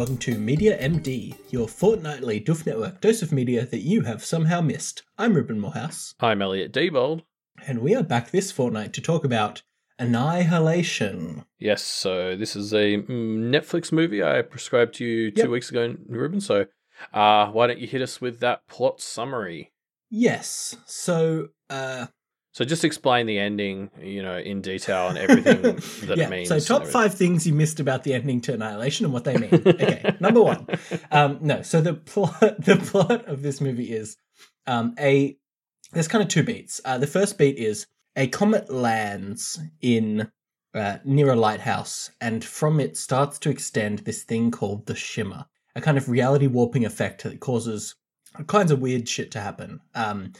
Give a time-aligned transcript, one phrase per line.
[0.00, 4.62] welcome to Media MD, your fortnightly Doof Network dose of media that you have somehow
[4.62, 5.02] missed.
[5.18, 7.20] I'm Ruben Morehouse, I'm Elliot Diebold.
[7.66, 9.60] and we are back this fortnight to talk about
[9.98, 11.44] Annihilation.
[11.58, 13.06] Yes, so this is a mm,
[13.50, 15.50] Netflix movie I prescribed to you two Yep.
[15.50, 16.40] weeks ago, Ruben.
[16.40, 16.64] So
[17.12, 19.70] uh, why don't you hit us with that plot summary?
[20.08, 22.06] Yes, so, uh,
[22.52, 25.62] So just explain the ending, you know, in detail and everything
[26.08, 26.48] that yeah, it means.
[26.48, 29.62] so top five things you missed about the ending to Annihilation and what they mean.
[29.64, 30.66] okay, number one.
[31.12, 34.16] Um, no, so the plot, the plot of this movie is
[34.66, 35.36] um, a.
[35.92, 36.80] There's kind of two beats.
[36.84, 37.86] Uh, the first beat is
[38.16, 40.30] a comet lands in
[40.74, 45.46] uh, near a lighthouse, and from it starts to extend this thing called the shimmer,
[45.76, 47.94] a kind of reality warping effect that causes
[48.38, 49.80] all kinds of weird shit to happen.
[49.94, 50.32] Um,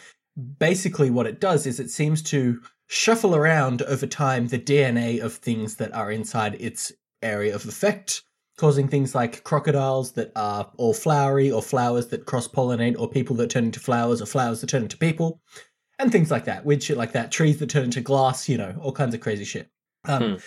[0.58, 5.34] basically, what it does is it seems to shuffle around over time the DNA of
[5.34, 8.22] things that are inside its area of effect,
[8.56, 13.36] causing things like crocodiles that are all flowery, or flowers that cross pollinate, or people
[13.36, 15.40] that turn into flowers, or flowers that turn into people,
[15.98, 16.64] and things like that.
[16.64, 17.30] Weird shit like that.
[17.30, 19.70] Trees that turn into glass, you know, all kinds of crazy shit.
[20.04, 20.38] Um,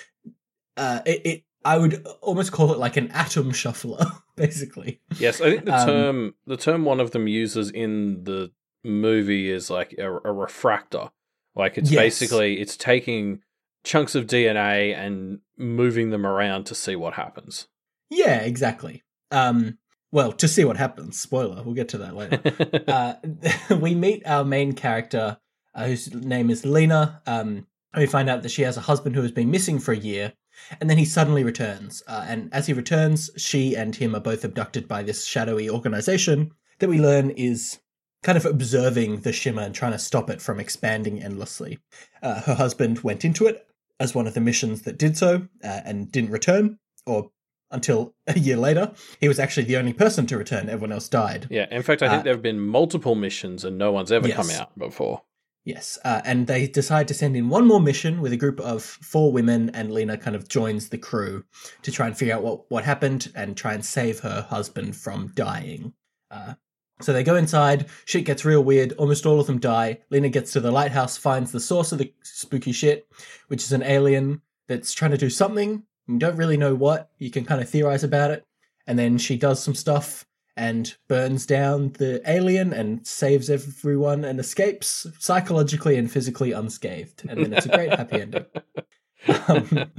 [0.75, 4.99] uh, it, it, I would almost call it like an atom shuffler, basically.
[5.17, 8.51] Yes, I think the Um, term the term one of them uses in the
[8.83, 11.09] movie is like a, a refractor.
[11.55, 12.01] Like it's Yes.
[12.01, 13.41] basically it's taking
[13.83, 17.67] chunks of DNA and moving them around to see what happens.
[18.09, 19.03] Yeah, exactly.
[19.31, 19.77] Um,
[20.11, 21.19] well, to see what happens.
[21.19, 21.63] Spoiler.
[21.63, 22.83] We'll get to that later.
[22.87, 25.37] uh, we meet our main character,
[25.73, 27.21] uh, whose name is Lena.
[27.25, 29.91] Um, and we find out that she has a husband who has been missing for
[29.91, 30.33] a year,
[30.79, 32.01] and then he suddenly returns.
[32.07, 36.51] Uh, and as he returns, she and him are both abducted by this shadowy organization
[36.79, 37.79] that we learn is
[38.23, 41.79] kind of observing the shimmer and trying to stop it from expanding endlessly.
[42.21, 43.67] Uh, her husband went into it
[43.99, 47.29] as one of the missions that did so uh, and didn't return, or
[47.69, 48.91] until a year later.
[49.19, 51.47] He was actually the only person to return, everyone else died.
[51.51, 54.29] yeah, in fact, I think Uh, there have been multiple missions and no one's ever
[54.29, 55.21] come out before.
[55.65, 58.83] Yes, uh, and they decide to send in one more mission with a group of
[58.83, 61.45] four women, and Lena kind of joins the crew
[61.83, 65.31] to try and figure out what, what happened and try and save her husband from
[65.35, 65.93] dying.
[66.29, 66.55] Uh,
[67.01, 69.99] so they go inside, shit gets real weird, almost all of them die.
[70.09, 73.07] Lena gets to the lighthouse, finds the source of the spooky shit,
[73.47, 75.83] which is an alien that's trying to do something.
[76.07, 78.43] You don't really know what, you can kind of theorize about it.
[78.87, 84.39] And then she does some stuff and burns down the alien and saves everyone and
[84.39, 87.23] escapes psychologically and physically unscathed.
[87.27, 88.45] And then it's a great happy ending.
[89.47, 89.91] Um,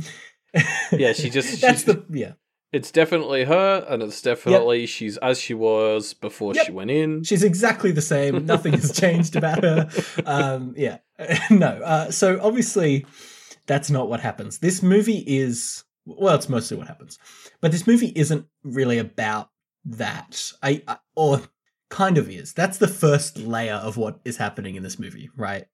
[0.93, 2.33] Yeah, she just- that's the yeah.
[2.75, 6.67] It's definitely her, and it's definitely she's as she was before Yep.
[6.67, 7.23] she went in.
[7.23, 8.47] She's exactly the same.
[8.55, 9.89] Nothing has changed about her.
[10.27, 10.99] Um, yeah,
[11.51, 11.69] no.
[11.69, 13.07] Uh, so obviously,
[13.67, 14.59] that's not what happens.
[14.59, 17.19] This movie is well, it's mostly what happens,
[17.61, 19.51] but this movie isn't really about
[19.85, 20.51] that.
[20.63, 21.43] I, I or
[21.91, 22.53] kind of is.
[22.53, 25.67] That's the first layer of what is happening in this movie, right?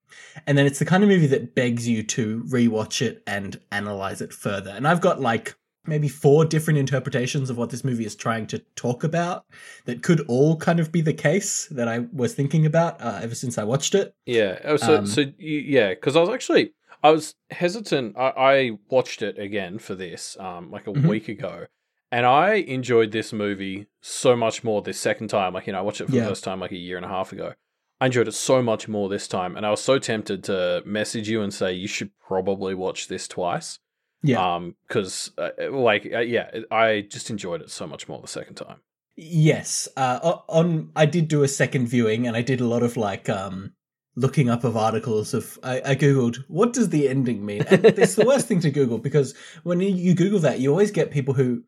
[0.45, 4.21] And then it's the kind of movie that begs you to rewatch it and analyze
[4.21, 4.69] it further.
[4.69, 5.55] And I've got like
[5.85, 9.45] maybe four different interpretations of what this movie is trying to talk about
[9.85, 13.35] that could all kind of be the case that I was thinking about uh, ever
[13.35, 14.13] since I watched it.
[14.25, 14.59] Yeah.
[14.63, 18.15] Oh, so Um, so yeah, because I was actually I was hesitant.
[18.15, 21.07] I, I watched it again for this, um, like a Mhm.
[21.09, 21.65] week ago,
[22.11, 25.53] and I enjoyed this movie so much more this second time.
[25.55, 26.23] Like you know, I watched it for Yeah.
[26.23, 27.53] the first time like a year and a half ago.
[27.99, 31.27] I enjoyed it so much more this time, and I was so tempted to message
[31.27, 33.79] you and say you should probably watch this twice.
[34.23, 34.55] Yeah.
[34.55, 38.55] Um, because uh, like uh, yeah, I just enjoyed it so much more the second
[38.55, 38.77] time.
[39.15, 39.87] Yes.
[39.97, 43.29] Uh, on I did do a second viewing, and I did a lot of like
[43.29, 43.73] um,
[44.15, 45.57] looking up of articles of.
[45.63, 47.63] I, I googled what does the ending mean.
[47.69, 49.33] And it's the worst thing to Google because
[49.63, 51.63] when you- Google that, you always get people who uh,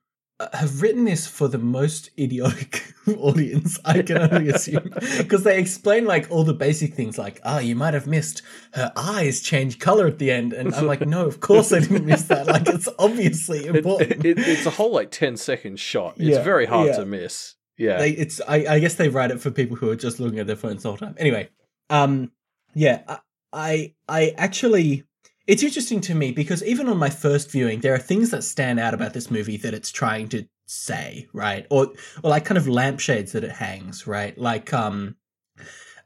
[0.54, 3.80] have written this for the most idiotic audience.
[3.86, 7.76] I can only assume because they explain like all the basic things, like ah, you
[7.76, 8.42] might have missed
[8.74, 12.06] her eyes change color at the end, and I'm like, no, of course I didn't
[12.06, 12.48] miss that.
[12.48, 14.26] Like it's obviously It, important.
[14.26, 16.16] it, it's a whole like 10 second shot.
[16.18, 16.98] It's Yeah, very hard yeah.
[16.98, 17.56] to miss.
[17.78, 17.98] Yeah.
[18.00, 20.48] they it's I, I guess they write it for people who are just looking at
[20.48, 21.16] their phones all the whole time.
[21.20, 21.50] Anyway,
[21.90, 22.32] um,
[22.76, 23.18] yeah, I
[23.56, 25.04] I, I actually
[25.48, 28.80] it's interesting to me because even on my first viewing, there are things that stand
[28.80, 31.88] out about this movie that it's trying to say, right, or
[32.24, 35.16] or like kind of lampshades that it hangs, right, like um,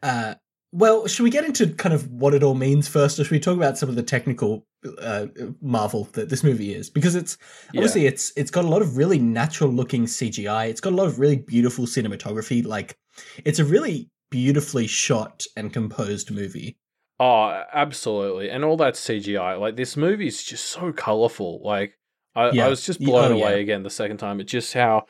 [0.02, 0.36] uh.
[0.74, 3.40] Well, should we get into kind of what it all means first, or should we
[3.40, 4.66] talk about some of the technical
[5.02, 5.28] uh,
[5.62, 6.90] marvel that this movie is?
[6.90, 7.38] Because it's
[7.72, 7.80] Yeah.
[7.80, 10.68] obviously it's it's got a lot of really natural looking CGI.
[10.70, 12.66] It's got a lot of really beautiful cinematography.
[12.66, 12.98] Like
[13.46, 16.78] it's a really beautifully shot and composed movie.
[17.20, 18.50] Oh, absolutely.
[18.50, 19.60] And all that CGI.
[19.60, 21.62] Like this movie is just so colorful.
[21.64, 21.98] Like
[22.36, 22.66] I, Yeah.
[22.66, 23.62] I was just oh, blown oh, away yeah.
[23.62, 24.40] again the second time.
[24.40, 25.06] It's just how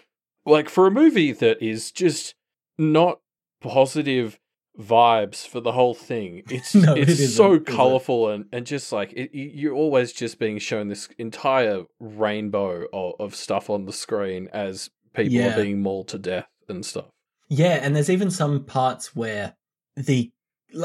[0.45, 2.35] like for a movie that is just
[2.77, 3.19] not
[3.61, 4.39] positive
[4.79, 6.43] vibes for the whole thing.
[6.49, 7.65] It's No, it's isn't, so it?
[7.65, 12.85] colorful and and just like it, you- you're always just being shown this entire rainbow
[12.93, 15.53] of, of stuff on the screen as people Yeah.
[15.53, 17.05] are being mauled to death and stuff.
[17.49, 19.55] Yeah, and there's even some parts where
[19.95, 20.31] the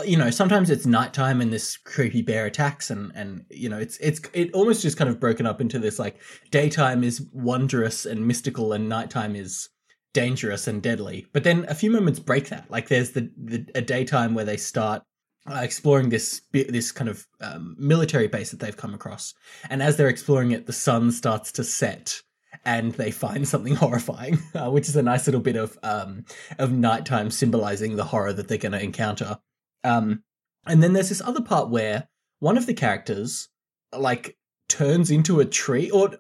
[0.05, 3.99] you know sometimes it's nighttime and this creepy bear attacks and and you know it's
[3.99, 6.21] it's it almost just kind of broken up into this like
[6.51, 9.69] daytime is wondrous and mystical and nighttime is
[10.13, 11.27] dangerous and deadly.
[11.33, 12.71] But then a few moments break that.
[12.71, 15.03] Like there's the, the a daytime where they start
[15.51, 19.35] uh, exploring this this kind of um, military base that they've come across.
[19.71, 22.21] And as they're exploring it the sun starts to set
[22.65, 26.25] and they find something horrifying uh, which is a nice little bit of um
[26.59, 29.39] of nighttime symbolizing the horror that they're going to encounter.
[29.85, 30.23] Um,
[30.67, 32.09] and then there's this other part where
[32.41, 33.49] one of the characters
[33.97, 34.37] like
[34.69, 36.11] turns into a tree, or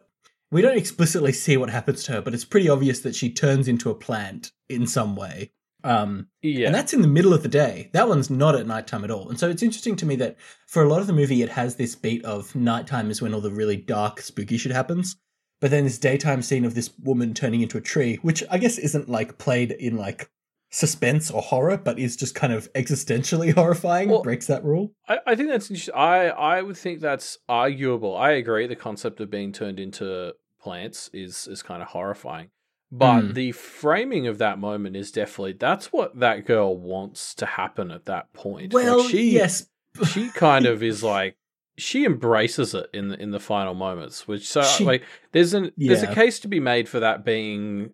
[0.50, 3.68] we don't explicitly see what happens to her, but it's pretty obvious that she turns
[3.68, 5.52] into a plant in some way.
[5.84, 6.66] Um, Yeah.
[6.66, 7.90] and that's in the middle of the day.
[7.92, 9.28] That one's not at nighttime at all.
[9.28, 10.36] And so it's interesting to me that
[10.68, 13.40] for a lot of the movie, it has this beat of nighttime is when all
[13.40, 15.16] the really dark, spooky shit happens.
[15.60, 18.78] But then this daytime scene of this woman turning into a tree, which I guess
[18.78, 20.30] isn't like played in like
[20.72, 24.92] suspense or horror, but is just kind of existentially horrifying, Well- breaks that rule.
[25.08, 25.88] I, I think that's.
[25.94, 28.16] I, I would think that's arguable.
[28.16, 28.66] I agree.
[28.66, 32.48] The concept of being turned into plants is is kind of horrifying,
[32.90, 33.34] but Mm.
[33.34, 38.06] the framing of that moment is definitely that's what that girl wants to happen at
[38.06, 38.72] that point.
[38.72, 39.66] Like, Well, she yes.
[40.08, 41.36] she kind of is like
[41.76, 44.26] she embraces it in the in the final moments.
[44.28, 45.02] Which so She- like
[45.32, 47.92] there's an there's a case to be made for that being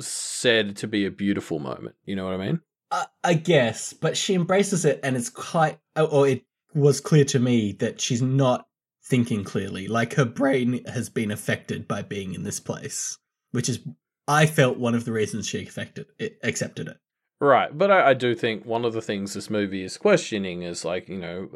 [0.00, 1.96] said to be a beautiful moment.
[2.04, 2.60] You know what I mean?
[2.90, 6.44] I, I guess, but she embraces it, and it's quite, or it
[6.74, 8.66] was clear to me that she's not
[9.04, 9.88] thinking clearly.
[9.88, 13.18] Like her brain has been affected by being in this place,
[13.50, 13.80] which is,
[14.28, 16.98] I felt one of the reasons she affected it, accepted it.
[17.40, 20.84] Right, but I, I do think one of the things this movie is questioning is
[20.84, 21.48] like you know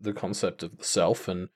[0.00, 1.48] the concept of the self, and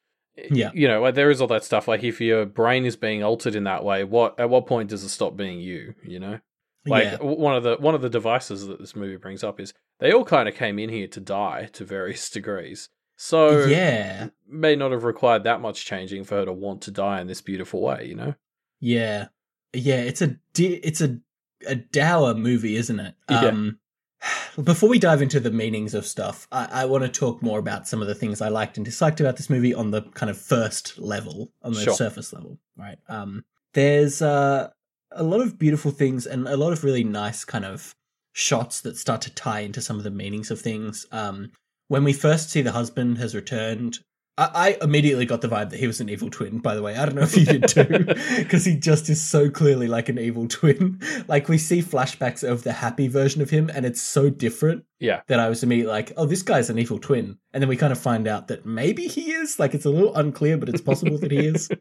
[0.50, 0.70] Yeah.
[0.72, 1.86] you know like there is all that stuff.
[1.88, 5.04] Like if your brain is being altered in that way, what at what point does
[5.04, 5.94] it stop being you?
[6.02, 6.38] You know,
[6.86, 9.74] like yeah, one of the one of the devices that this movie brings up is
[10.00, 12.88] they all kind of came in here to die to various degrees.
[13.16, 17.20] So yeah, may not have required that much changing for her to want to die
[17.20, 18.06] in this beautiful way.
[18.06, 18.34] You know,
[18.80, 19.26] yeah,
[19.72, 20.00] yeah.
[20.00, 21.18] It's a it's a
[21.66, 23.14] a dour movie, isn't it?
[23.30, 23.46] Yeah.
[23.46, 23.78] Um,
[24.62, 27.88] before we dive into the meanings of stuff, I, I want to talk more about
[27.88, 30.38] some of the things I liked and disliked about this movie on the kind of
[30.38, 31.94] first level, on the Sure.
[31.94, 32.98] surface level, right?
[33.08, 34.68] Um, there's uh,
[35.10, 37.94] a lot of beautiful things and a lot of really nice kind of
[38.32, 41.06] shots that start to tie into some of the meanings of things.
[41.12, 41.52] Um,
[41.88, 43.98] when we first see the husband has returned,
[44.38, 46.58] I, I immediately got the vibe that he was an evil twin.
[46.58, 47.84] By the way, I don't know if you did too,
[48.38, 51.00] because he just is so clearly like an evil twin.
[51.28, 55.20] Like we see flashbacks of the happy version of him, and it's so different yeah,
[55.26, 57.92] that I was immediately like, "Oh, this guy's an evil twin." And then we kind
[57.92, 59.58] of find out that maybe he is.
[59.58, 61.68] Like it's a little unclear, but it's possible that he is.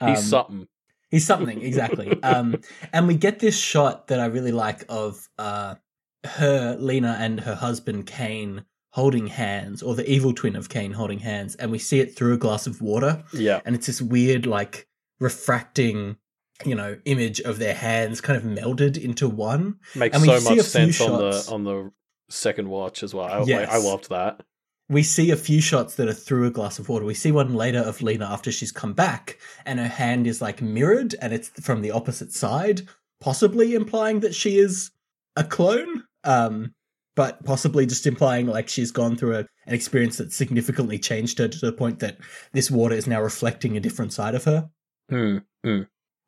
[0.00, 0.68] Um, he's something.
[1.10, 2.10] He's something exactly.
[2.22, 2.56] um,
[2.90, 5.74] and we get this shot that I really like of uh,
[6.24, 8.64] her, Lena, and her husband Kane
[8.98, 12.34] holding hands, or the evil twin of Kane holding hands, and we see it through
[12.34, 14.88] a glass of water, Yeah, and it's this weird, like
[15.20, 16.16] refracting,
[16.64, 19.76] you know, image of their hands kind of melded into one.
[19.94, 21.46] makes and we so see much a few sense on shots.
[21.46, 21.92] the on the
[22.28, 23.26] second watch as well.
[23.26, 23.68] I, Yes.
[23.70, 24.42] I, I loved that.
[24.88, 27.04] we see a few shots that are through a glass of water.
[27.04, 30.60] We see one later of Lena after she's come back, and her hand is like
[30.60, 32.82] mirrored, and it's from the opposite side,
[33.20, 34.90] possibly implying that she is
[35.36, 36.04] a clone.
[36.24, 36.74] Um,
[37.18, 41.48] but possibly just implying like she's gone through a, an experience that significantly changed her
[41.48, 42.16] to the point that
[42.52, 44.70] this water is now reflecting a different side of her.
[45.64, 45.80] Hmm.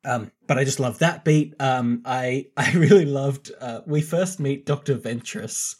[0.03, 1.53] Um, but I just love that beat.
[1.61, 3.53] Um, I I really loved.
[3.61, 5.75] Uh, we first meet Doctor Ventress,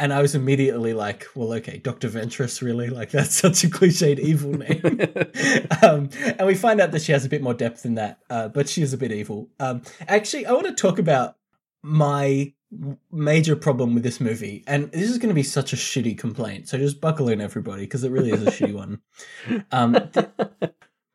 [0.00, 2.90] and I was immediately like, "Well, okay, Doctor Ventress, really?
[2.90, 4.82] Like that's such a cliched evil name."
[5.82, 8.48] um, and we find out that she has a bit more depth than that, uh,
[8.48, 9.50] but she is a bit evil.
[9.60, 11.36] Um, actually, I want to talk about
[11.82, 12.52] my
[13.10, 16.68] major problem with this movie, and this is going to be such a shitty complaint.
[16.68, 19.00] So just buckle in, everybody, because it really is a shitty one.
[19.72, 20.26] Um, th-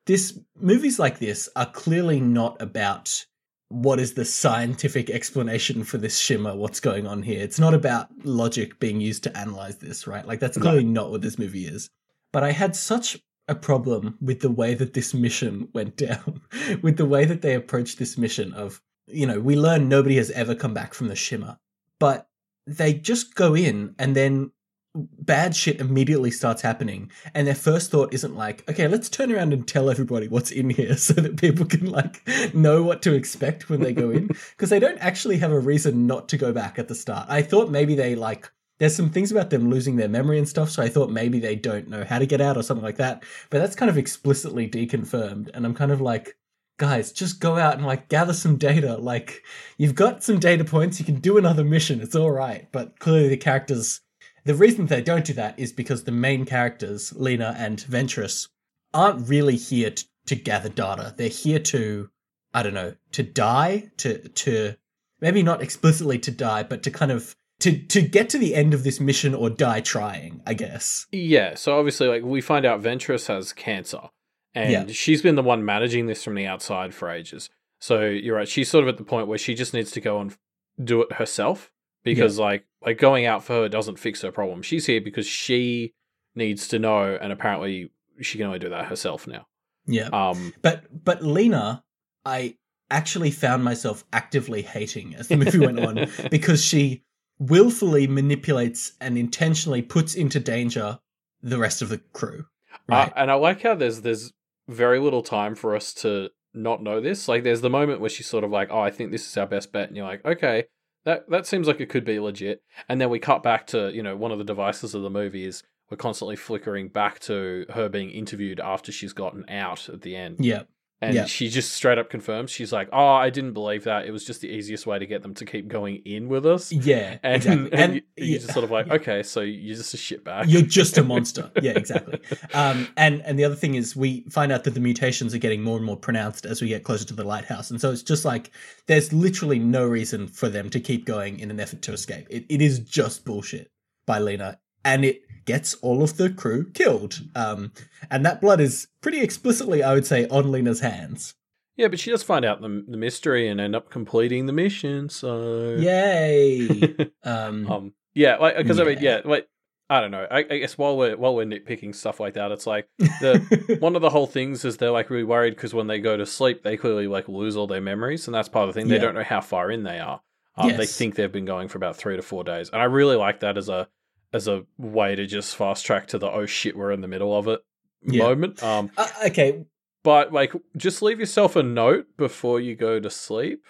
[0.06, 3.26] this movies like this are clearly not about
[3.70, 8.08] what is the scientific explanation for this shimmer what's going on here it's not about
[8.24, 10.64] logic being used to analyze this right like that's No.
[10.64, 11.90] clearly not what this movie is
[12.32, 16.42] but i had such a problem with the way that this mission went down
[16.84, 20.32] with the way that they approached this mission of you know we learn nobody has
[20.32, 21.58] ever come back from the shimmer
[22.00, 22.28] but
[22.66, 24.52] they just go in and then
[24.96, 27.12] bad shit immediately starts happening.
[27.34, 30.70] And their first thought isn't like okay let's turn around and tell everybody what's in
[30.70, 34.30] here so that people can like know what to expect when they go in.
[34.52, 37.28] Because they don't actually have a reason not to go back at the start.
[37.30, 40.70] I thought maybe they like there's some things about them losing their memory and stuff
[40.70, 43.24] so i thought maybe they don't know how to get out or something like that
[43.50, 46.36] but that's kind of explicitly deconfirmed and i'm kind of like
[46.78, 49.44] guys just go out and like gather some data like
[49.78, 53.30] you've got some data points you can do another mission it's all right but clearly
[53.30, 54.02] the characters
[54.46, 58.50] the reason they don't do that is because the main characters, Lena and Ventress,
[58.94, 61.14] aren't really here to, to gather data.
[61.18, 62.10] They're here to,
[62.54, 64.76] I don't know, to die, to to
[65.22, 68.74] maybe not explicitly to die, but to kind of to to get to the end
[68.74, 71.08] of this mission or die trying, I guess.
[71.12, 74.10] Yeah, so obviously like we find out Ventress has cancer
[74.56, 74.86] and Yeah.
[74.94, 77.50] she's been the one managing this from the outside for ages.
[77.80, 80.20] So you're right, she's sort of at the point where she just needs to go
[80.20, 80.36] and
[80.84, 81.72] do it herself
[82.04, 84.62] because like like going out for her doesn't fix her problem.
[84.62, 85.94] She's here because she
[86.36, 87.92] needs to know and apparently
[88.22, 89.48] she can only do that herself now.
[89.86, 90.10] Yeah.
[90.14, 91.84] Um But but Lena,
[92.26, 92.56] I
[92.90, 97.04] actually found myself actively hating as the movie went on because she
[97.40, 101.00] willfully manipulates and intentionally puts into danger
[101.42, 102.46] the rest of the crew.
[102.88, 103.10] Right.
[103.10, 104.32] Uh, and I like how there's there's
[104.68, 107.28] very little time for us to not know this.
[107.28, 109.48] Like there's the moment where she's sort of like, "Oh, I think this is our
[109.48, 110.66] best bet," and you're like, "Okay,
[111.06, 114.04] that that seems like it could be legit." And then we cut back to you
[114.04, 117.90] know one of the devices of the movie is we're constantly flickering back to her
[117.90, 120.64] being interviewed after she's gotten out at the end, yeah.
[121.04, 121.26] And yeah.
[121.26, 124.06] she just straight up confirms she's like, "Oh, I didn't believe that.
[124.06, 126.72] It was just the easiest way to get them to keep going in with us."
[126.72, 127.18] Yeah.
[127.24, 127.72] And, exactly.
[127.74, 128.26] and, you, yeah.
[128.26, 130.46] you're just sort of like, okay, so you're just a shitbag.
[130.48, 131.52] You're just a monster.
[131.64, 132.20] Yeah, exactly.
[132.54, 135.62] Um, and and the other thing is, we find out that the mutations are getting
[135.62, 138.26] more and more pronounced as we get closer to the lighthouse, and so it's just
[138.26, 138.52] like
[138.88, 142.28] there's literally no reason for them to keep going in an effort to escape.
[142.30, 143.72] It it is just bullshit
[144.06, 147.22] by Lena, and it gets all of the crew killed.
[147.36, 147.72] Um,
[148.10, 151.36] and that blood is pretty explicitly, I would say, on Lena's hands.
[151.76, 155.10] Yeah, but she does find out the, the mystery and end up completing the mission.
[155.10, 156.96] So Yay!
[157.24, 159.18] um, um, yeah, like because I mean, Yeah.
[159.18, 159.48] yeah, like
[159.90, 160.26] I don't know.
[160.30, 163.96] I, I guess while we're while we're nitpicking stuff like that, it's like the one
[163.96, 166.64] of the whole things is they're like really worried because when they go to sleep,
[166.64, 168.90] they clearly like lose all their memories, and that's part of the thing.
[168.90, 170.22] They don't know how far in they are.
[170.56, 173.16] Um, They think they've been going for about three to four days, and I really
[173.16, 173.88] like that as a
[174.34, 177.38] as a way to just fast track to the oh shit, we're in the middle
[177.38, 177.62] of it
[178.02, 178.24] Yeah.
[178.24, 178.62] moment.
[178.64, 179.66] Um, uh, okay,
[180.04, 183.64] but like, just leave yourself a note before you go to sleep.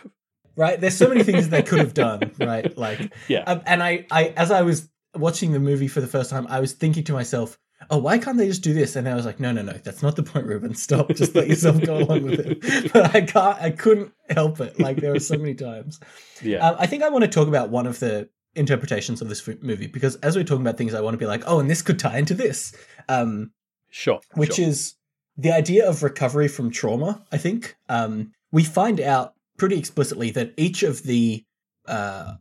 [0.56, 0.80] right?
[0.80, 2.76] There's so many things they could have done, right?
[2.78, 3.44] Like, Yeah.
[3.46, 6.60] um, and I, I, as I was watching the movie for the first time, I
[6.60, 7.58] was thinking to myself,
[7.90, 10.02] "Oh, why can't they just do this?" And I was like, "No, no, no, that's
[10.02, 10.74] not the point, Ruben.
[10.76, 11.10] Stop.
[11.10, 13.62] Just let yourself go along with it." But I can't.
[13.62, 14.80] I couldn't help it.
[14.80, 16.00] Like there were so many times.
[16.42, 16.68] Yeah.
[16.68, 19.88] Um, I think I want to talk about one of the interpretations of this movie
[19.88, 22.00] because as we're talking about things, I want to be like, "Oh, and this could
[22.00, 22.74] tie into this."
[23.10, 23.52] Um,
[23.90, 24.22] Sure.
[24.34, 24.66] which sure.
[24.66, 24.96] is
[25.38, 27.24] the idea of recovery from trauma.
[27.32, 31.46] I think um, we find out pretty explicitly that each of the
[31.88, 32.36] uh,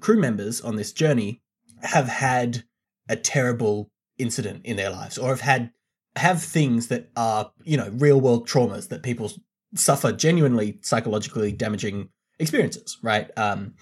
[0.00, 1.42] crew members on this journey
[1.82, 2.64] have had
[3.08, 5.72] a terrible incident in their lives, or have had
[6.16, 9.30] have things that are you know real world traumas that people
[9.74, 12.98] suffer genuinely psychologically damaging experiences.
[13.02, 13.30] Right.
[13.36, 13.74] Um,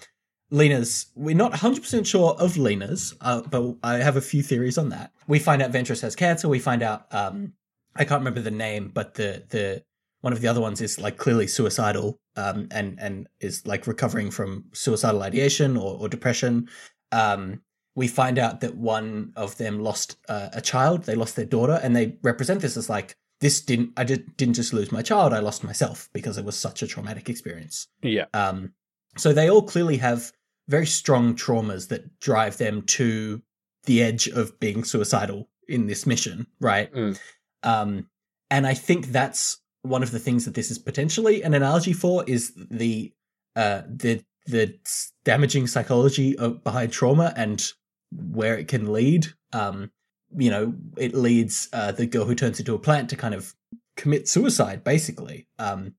[0.53, 4.89] Lena's, we're not 100% sure of Lena's, uh, but I have a few theories on
[4.89, 5.11] that.
[5.27, 6.47] We find out Ventress has cancer.
[6.47, 7.53] We find out, um,
[7.95, 9.83] I can't remember the name, but the, the,
[10.21, 14.29] one of the other ones is like clearly suicidal, um, and, and is like recovering
[14.29, 16.69] from suicidal ideation or, or depression.
[17.11, 17.61] Um,
[17.95, 21.05] we find out that one of them lost uh, a child.
[21.05, 24.53] They lost their daughter, and they represent this as like, this didn't, I did, didn't
[24.53, 27.87] just lose my child, I lost myself because it was such a traumatic experience.
[28.03, 28.25] yeah.
[28.35, 28.73] Um,
[29.17, 30.31] so they all clearly have
[30.67, 33.41] very strong traumas that drive them to
[33.85, 36.91] the edge of being suicidal in this mission, right?
[36.93, 37.19] Mm.
[37.63, 38.09] Um,
[38.49, 42.23] and I think that's one of the things that this is potentially an analogy for
[42.27, 43.13] is the
[43.55, 44.77] uh, the the
[45.23, 47.71] damaging psychology of, behind trauma and
[48.11, 49.27] where it can lead.
[49.53, 49.91] Um,
[50.35, 53.53] you know, it leads uh, the girl who turns into a plant to kind of
[53.95, 55.47] commit suicide, basically.
[55.59, 55.95] Um,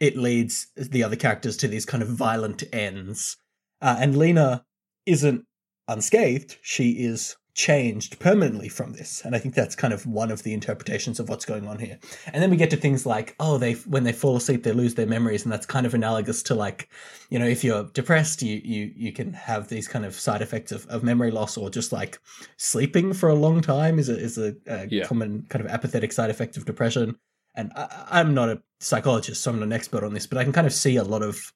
[0.00, 3.36] it leads the other characters to these kind of violent ends.
[3.82, 4.64] Uh, and Lena
[5.04, 5.44] isn't
[5.88, 6.56] unscathed.
[6.62, 9.20] She is changed permanently from this.
[9.26, 11.98] And I think that's kind of one of the interpretations of what's going on here.
[12.32, 14.94] And then we get to things like, oh, they when they fall asleep, they lose
[14.94, 15.42] their memories.
[15.44, 16.88] And that's kind of analogous to like,
[17.28, 20.72] you know, if you're depressed, you you you can have these kind of side effects
[20.72, 22.18] of, of memory loss or just like
[22.56, 25.04] sleeping for a long time is a is a, a Yeah.
[25.04, 27.16] common kind of apathetic side effect of depression.
[27.54, 30.44] And I, I'm not a psychologist, so I'm not an expert on this, but I
[30.44, 31.52] can kind of see a lot of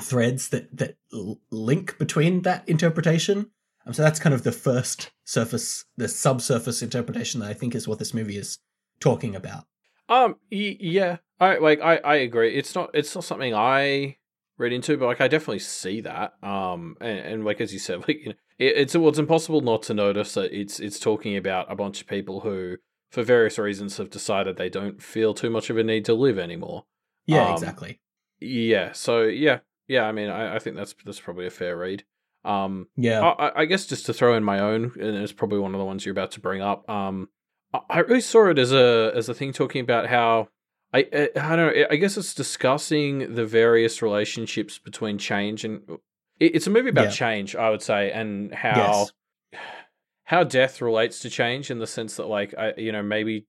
[0.00, 3.50] threads that that l- link between that interpretation.
[3.86, 7.88] Um, so that's kind of the first surface, the subsurface interpretation that I think is
[7.88, 8.58] what this movie is
[9.00, 9.64] talking about.
[10.08, 12.54] Um, yeah, I like I I agree.
[12.54, 14.16] It's not it's not something I
[14.58, 16.34] read into, but like I definitely see that.
[16.42, 19.60] Um, and, and like as you said, like you know, it, it's well, it's impossible
[19.60, 22.76] not to notice that it's it's talking about a bunch of people who,
[23.10, 26.38] for various reasons, have decided they don't feel too much of a need to live
[26.38, 26.84] anymore.
[27.26, 28.00] Yeah, Um, exactly.
[28.40, 28.92] Yeah.
[28.92, 30.04] So yeah, yeah.
[30.06, 32.04] I mean, I, I think that's that's probably a fair read.
[32.44, 33.20] Um, Yeah.
[33.20, 35.84] I, I- guess just to throw in my own, and it's probably one of the
[35.84, 36.88] ones you're about to bring up.
[36.90, 37.28] Um,
[37.72, 40.48] I- I really saw it as a as a thing talking about how
[40.92, 41.84] I I, I don't know.
[41.90, 45.82] I guess it's discussing the various relationships between change and
[46.40, 47.10] it, it's a movie about Yeah.
[47.10, 49.08] change, I would say, and how
[49.52, 49.60] Yes.
[50.24, 53.46] how death relates to change in the sense that like I you know maybe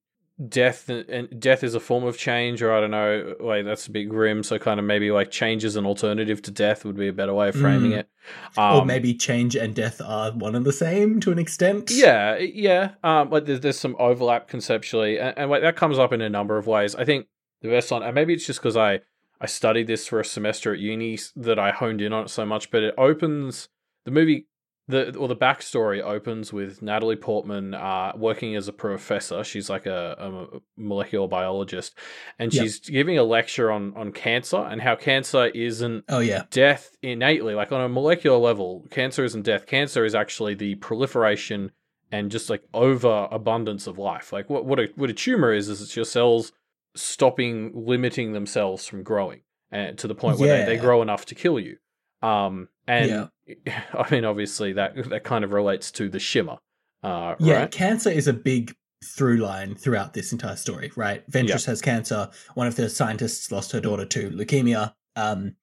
[0.50, 3.92] death and death is a form of change or i don't know like that's a
[3.92, 7.08] bit grim so kind of maybe like change is an alternative to death would be
[7.08, 8.00] a better way of framing Mm.
[8.00, 8.10] it
[8.58, 11.92] or Um, maybe change and death are one and the same to an extent.
[11.92, 16.12] yeah yeah um like there's, there's some overlap conceptually and, and like that comes up
[16.12, 17.28] in a number of ways i think
[17.62, 19.00] the best one and maybe it's just because i
[19.40, 22.44] i studied this for a semester at uni that i honed in on it so
[22.44, 23.70] much but it opens
[24.06, 24.48] the movie
[24.88, 29.44] the or the backstory opens with Natalie Portman uh, working as a professor.
[29.44, 31.98] She's like a, a molecular biologist,
[32.38, 32.62] and Yep.
[32.64, 36.44] she's giving a lecture on on cancer and how cancer isn't Oh yeah.
[36.52, 37.56] death innately.
[37.56, 39.66] Like on a molecular level, cancer isn't death.
[39.68, 41.72] Cancer is actually the proliferation
[42.12, 44.34] and just like overabundance of life.
[44.34, 46.52] Like what what a what a tumor is is it's your cells
[46.96, 51.36] stopping limiting themselves from growing and to the point where they, they grow enough to
[51.36, 51.78] kill you.
[52.22, 53.30] Um and
[53.94, 56.58] I mean obviously that that kind of relates to the shimmer.
[57.02, 57.72] Uh Yeah, right?
[57.72, 61.30] cancer is a big through line throughout this entire story, right?
[61.30, 62.30] Ventress has cancer.
[62.54, 64.94] One of the scientists lost her daughter to leukemia.
[65.16, 65.56] Um,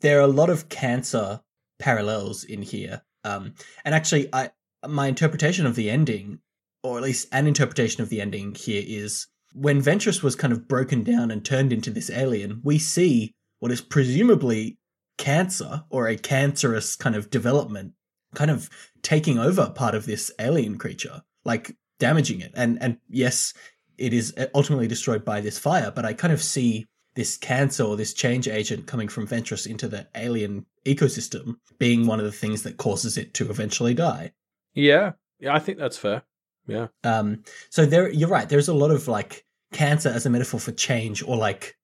[0.00, 1.40] there are a lot of cancer
[1.78, 3.02] parallels in here.
[3.24, 3.54] Um,
[3.84, 4.50] and actually, I
[4.86, 6.40] my interpretation of the ending,
[6.82, 10.68] or at least an interpretation of the ending here, is when Ventress was kind of
[10.68, 12.60] broken down and turned into this alien.
[12.62, 14.78] We see what is presumably
[15.18, 17.92] cancer or a cancerous kind of development,
[18.34, 18.70] kind of
[19.02, 22.52] taking over part of this alien creature, like damaging it.
[22.54, 23.52] And and yes,
[23.98, 27.96] it is ultimately destroyed by this fire, but I kind of see this cancer or
[27.96, 32.62] this change agent coming from Ventress into the alien ecosystem being one of the things
[32.62, 34.32] that causes it to eventually die.
[34.72, 35.12] Yeah.
[35.40, 36.22] Yeah, I think that's fair.
[36.66, 36.88] Yeah.
[37.02, 38.48] Um, so there, you're right.
[38.48, 41.76] There's a lot of like cancer as a metaphor for change, or like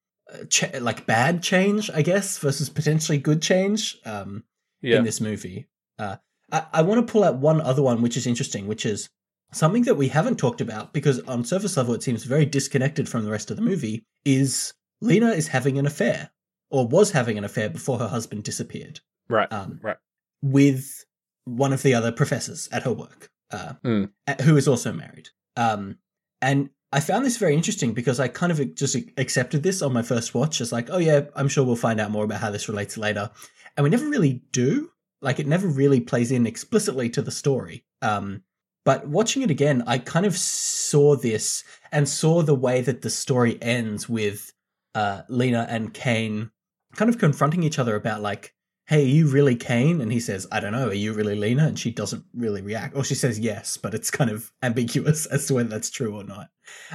[0.48, 3.98] ch- like bad change, I guess, versus potentially good change.
[4.04, 4.44] Um,
[4.82, 4.98] Yeah.
[4.98, 5.66] in this movie.
[5.98, 6.16] Uh,
[6.52, 9.08] I, I want to pull out one other one, which is interesting, which is
[9.52, 13.24] something that we haven't talked about because on surface level it seems very disconnected from
[13.24, 14.04] the rest of the movie.
[14.26, 16.30] Is Lena is having an affair,
[16.70, 19.50] or was having an affair before her husband disappeared, right.
[19.52, 19.96] um, Right.
[20.42, 21.04] with
[21.46, 24.10] one of the other professors at her work, uh, Mm.
[24.42, 25.28] who is also married.
[25.56, 25.98] Um,
[26.42, 30.02] and I found this very interesting because I kind of just accepted this on my
[30.02, 32.68] first watch as like, oh yeah, I'm sure we'll find out more about how this
[32.68, 33.32] relates later.
[33.76, 34.92] And we never really do.
[35.20, 37.84] Like it never really plays in explicitly to the story.
[38.00, 38.44] Um,
[38.84, 43.10] but watching it again, I kind of saw this and saw the way that the
[43.10, 44.52] story ends with
[44.94, 46.52] uh, Lena and Kane
[46.94, 48.53] kind of confronting each other about like,
[48.86, 50.00] hey, are you really Kane?
[50.00, 51.66] And he says, I don't know, are you really Lena?
[51.66, 52.94] And she doesn't really react.
[52.94, 56.24] Or she says yes, but it's kind of ambiguous as to whether that's true or
[56.24, 56.48] not.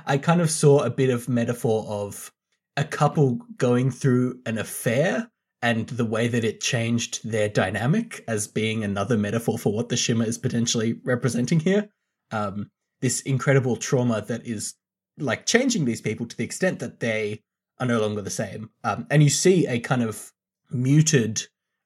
[0.05, 2.31] I kind of saw a bit of metaphor of
[2.77, 5.29] a couple going through an affair
[5.61, 9.97] and the way that it changed their dynamic as being another metaphor for what the
[9.97, 11.89] shimmer is potentially representing here.
[12.31, 12.69] Um,
[13.01, 14.75] this incredible trauma that is
[15.17, 17.41] like changing these people to the extent that they
[17.79, 18.69] are no longer the same.
[18.83, 20.31] Um, and you see a kind of
[20.71, 21.43] muted,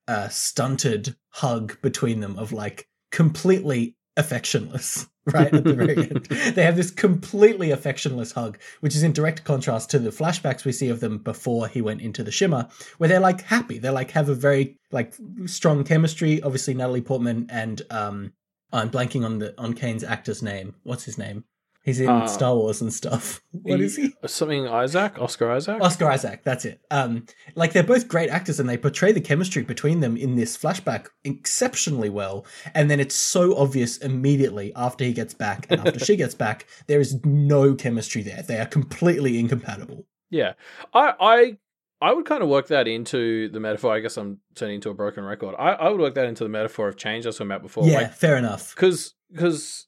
[0.08, 5.54] uh, stunted hug between them of like completely affectionless, right?
[5.54, 6.28] At the very end.
[6.56, 10.72] They have this completely affectionless hug, which is in direct contrast to the flashbacks we
[10.72, 13.78] see of them before he went into the shimmer, where they're like happy.
[13.80, 16.42] They're like have a very like strong chemistry.
[16.42, 18.34] Obviously, Natalie Portman and um
[18.72, 20.76] I'm blanking on the on Kane's actor's name.
[20.84, 21.46] What's his name?
[21.84, 23.42] He's in Uh, Star Wars and stuff.
[23.52, 24.14] What is he?
[24.26, 25.82] Something Isaac, Oscar Isaac.
[25.82, 26.80] Oscar Isaac, that's it.
[26.90, 30.58] Um, like they're both great actors and they portray the chemistry between them in this
[30.58, 32.46] flashback exceptionally well.
[32.74, 36.68] And then it's so obvious immediately after he gets back and after she gets back,
[36.88, 38.42] there is no chemistry there.
[38.44, 40.06] They are completely incompatible.
[40.30, 40.54] Yeah,
[40.94, 41.58] I I
[42.02, 43.94] I would kind of work that into the metaphor.
[43.94, 45.56] I guess I'm turning into a broken record.
[45.60, 47.24] I, I would work that into the metaphor of change.
[47.26, 47.86] That's what I meant before.
[47.88, 48.74] yeah, Like, fair enough.
[48.76, 49.88] because because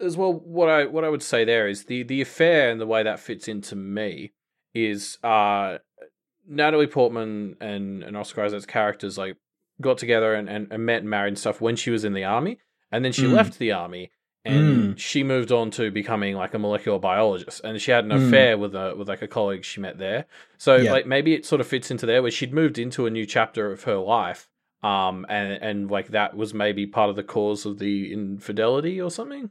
[0.00, 2.86] as well, what I what I would say there is the the affair and the
[2.86, 4.32] way that fits into me
[4.74, 5.78] is uh
[6.48, 9.36] Natalie Portman and and Oscar Isaac's characters like
[9.80, 12.24] got together and, and, and met and married and stuff when she was in the
[12.24, 12.58] army.
[12.92, 13.32] and then she Mm.
[13.32, 14.10] left the army
[14.44, 18.28] and she moved on to becoming like a molecular biologist and she had an Mm.
[18.28, 20.24] affair with a with like a colleague she met there
[20.56, 20.92] so Yeah.
[20.92, 23.72] like maybe it sort of fits into there where she'd moved into a new chapter
[23.72, 24.48] of her life
[24.84, 29.10] um and and like that was maybe part of the cause of the infidelity or
[29.10, 29.50] something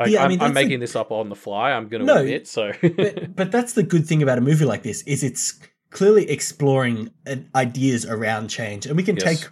[0.00, 1.88] like, Yeah, I I'm, mean, I'm that's the- making this up on the fly i'm
[1.88, 5.02] gonna No, admit so but, but that's the good thing about a movie like this
[5.02, 5.58] is it's
[5.90, 9.24] clearly exploring uh, ideas around change and we can Yes.
[9.40, 9.48] take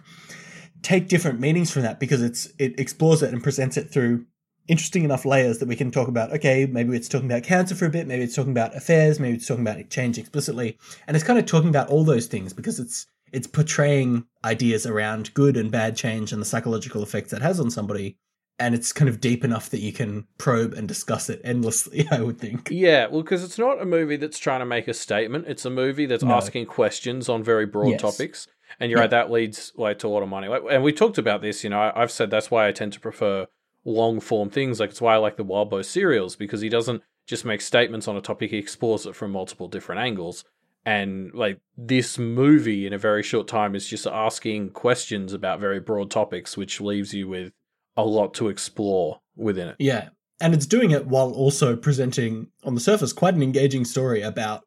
[0.81, 4.25] take different meanings from that because it's it explores it and presents it through
[4.67, 7.85] interesting enough layers that we can talk about okay maybe it's talking about cancer for
[7.85, 10.77] a bit maybe it's talking about affairs maybe it's talking about change explicitly
[11.07, 15.33] and it's kind of talking about all those things because it's it's portraying ideas around
[15.33, 18.17] good and bad change and the psychological effects that has on somebody
[18.61, 22.21] and it's kind of deep enough that you can probe and discuss it endlessly i
[22.21, 25.45] would think Yeah, well, because it's not a movie that's trying to make a statement.
[25.47, 26.35] It's a movie that's No.
[26.35, 28.01] asking questions on very broad Yes.
[28.01, 28.47] topics.
[28.79, 29.03] And you're Yeah.
[29.03, 30.47] right, that leads like to a lot of money.
[30.69, 31.63] And we talked about this.
[31.63, 33.47] You know, I've said that's why I tend to prefer
[33.83, 34.79] long form things.
[34.79, 38.15] Like it's why I like the Wildbow serials because he doesn't just make statements on
[38.15, 40.45] a topic; he explores it from multiple different angles.
[40.85, 45.79] And like this movie, in a very short time, is just asking questions about very
[45.79, 47.51] broad topics, which leaves you with
[47.97, 49.75] a lot to explore within it.
[49.79, 50.09] Yeah.
[50.39, 54.63] And it's doing it while also presenting, on the surface, quite an engaging story about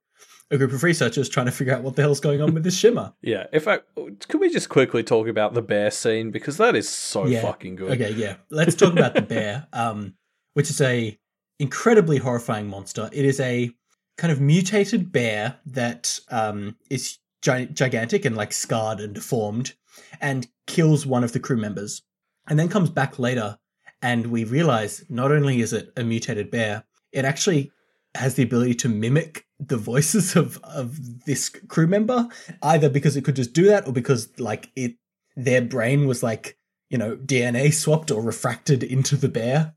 [0.50, 2.78] a group of researchers trying to figure out what the hell's going on with this
[2.78, 3.12] shimmer.
[3.22, 3.46] Yeah.
[3.52, 3.87] In fact,
[4.28, 7.42] could we just quickly talk about the bear scene because that is so Yeah.
[7.42, 7.92] fucking good.
[7.92, 8.37] Okay, yeah.
[8.50, 10.14] Let's talk about the bear, um,
[10.52, 11.18] which is a
[11.58, 13.08] incredibly horrifying monster.
[13.12, 13.70] It is a
[14.18, 19.74] kind of mutated bear that um, is gi- gigantic and like scarred and deformed,
[20.20, 22.02] and kills one of the crew members,
[22.48, 23.59] and then comes back later,
[24.02, 27.70] and we realize not only is it a mutated bear, it actually
[28.14, 32.28] has the ability to mimic the voices of of this crew member,
[32.62, 34.94] either because it could just do that or because like it
[35.37, 36.57] their brain was like
[36.90, 39.74] you know DNA swapped or refracted into the bear.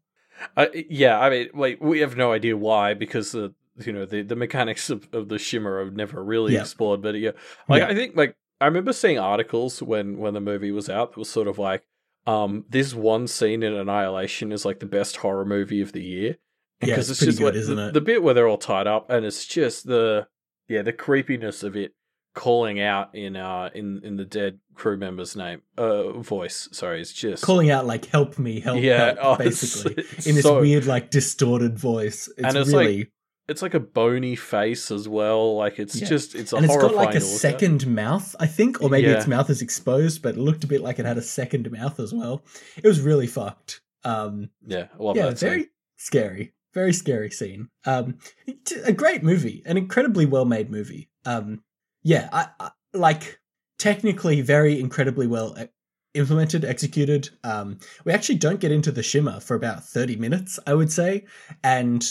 [0.56, 3.54] Uh, yeah, I mean, like we have no idea why because the
[3.84, 6.62] you know the, the mechanics of, of the shimmer are never really Yeah.
[6.62, 7.02] explored.
[7.02, 7.32] But yeah,
[7.68, 7.88] like Yeah.
[7.88, 11.30] I think like I remember seeing articles when when the movie was out that was
[11.30, 11.84] sort of like
[12.28, 16.38] um this one scene in Annihilation is like the best horror movie of the year.
[16.82, 17.94] Yeah, Because it's pretty good, like isn't the, it?
[17.94, 20.28] the bit where they're all tied up and it's just the
[20.68, 21.94] yeah the creepiness of it
[22.36, 27.12] calling out in uh in in the dead crew member's name uh voice sorry it's
[27.12, 30.60] just Calling out like "Help me, help!" yeah help, oh, basically it's in this so-
[30.62, 32.28] weird like distorted voice.
[32.38, 33.12] It's, And it's like- really
[33.50, 35.56] it's like a bony face as well.
[35.56, 36.08] Like it's Yeah.
[36.08, 37.24] just it's a and it's got like a at.
[37.24, 39.18] second mouth, I think, or maybe Yeah.
[39.18, 42.00] its mouth is exposed, but it looked a bit like it had a second mouth
[42.00, 42.44] as well.
[42.76, 43.82] It was really fucked.
[44.04, 45.40] Um, Yeah, I love yeah, that.
[45.40, 45.70] very scene.
[45.98, 47.70] scary, very scary scene.
[47.86, 48.18] Um,
[48.86, 51.10] a great movie, an incredibly well made movie.
[51.26, 51.64] Um,
[52.04, 53.40] yeah, I, I like
[53.80, 55.66] technically very incredibly well e-
[56.14, 57.30] implemented, executed.
[57.44, 61.26] Um, we actually don't get into the shimmer for about thirty minutes, I would say,
[61.64, 62.06] and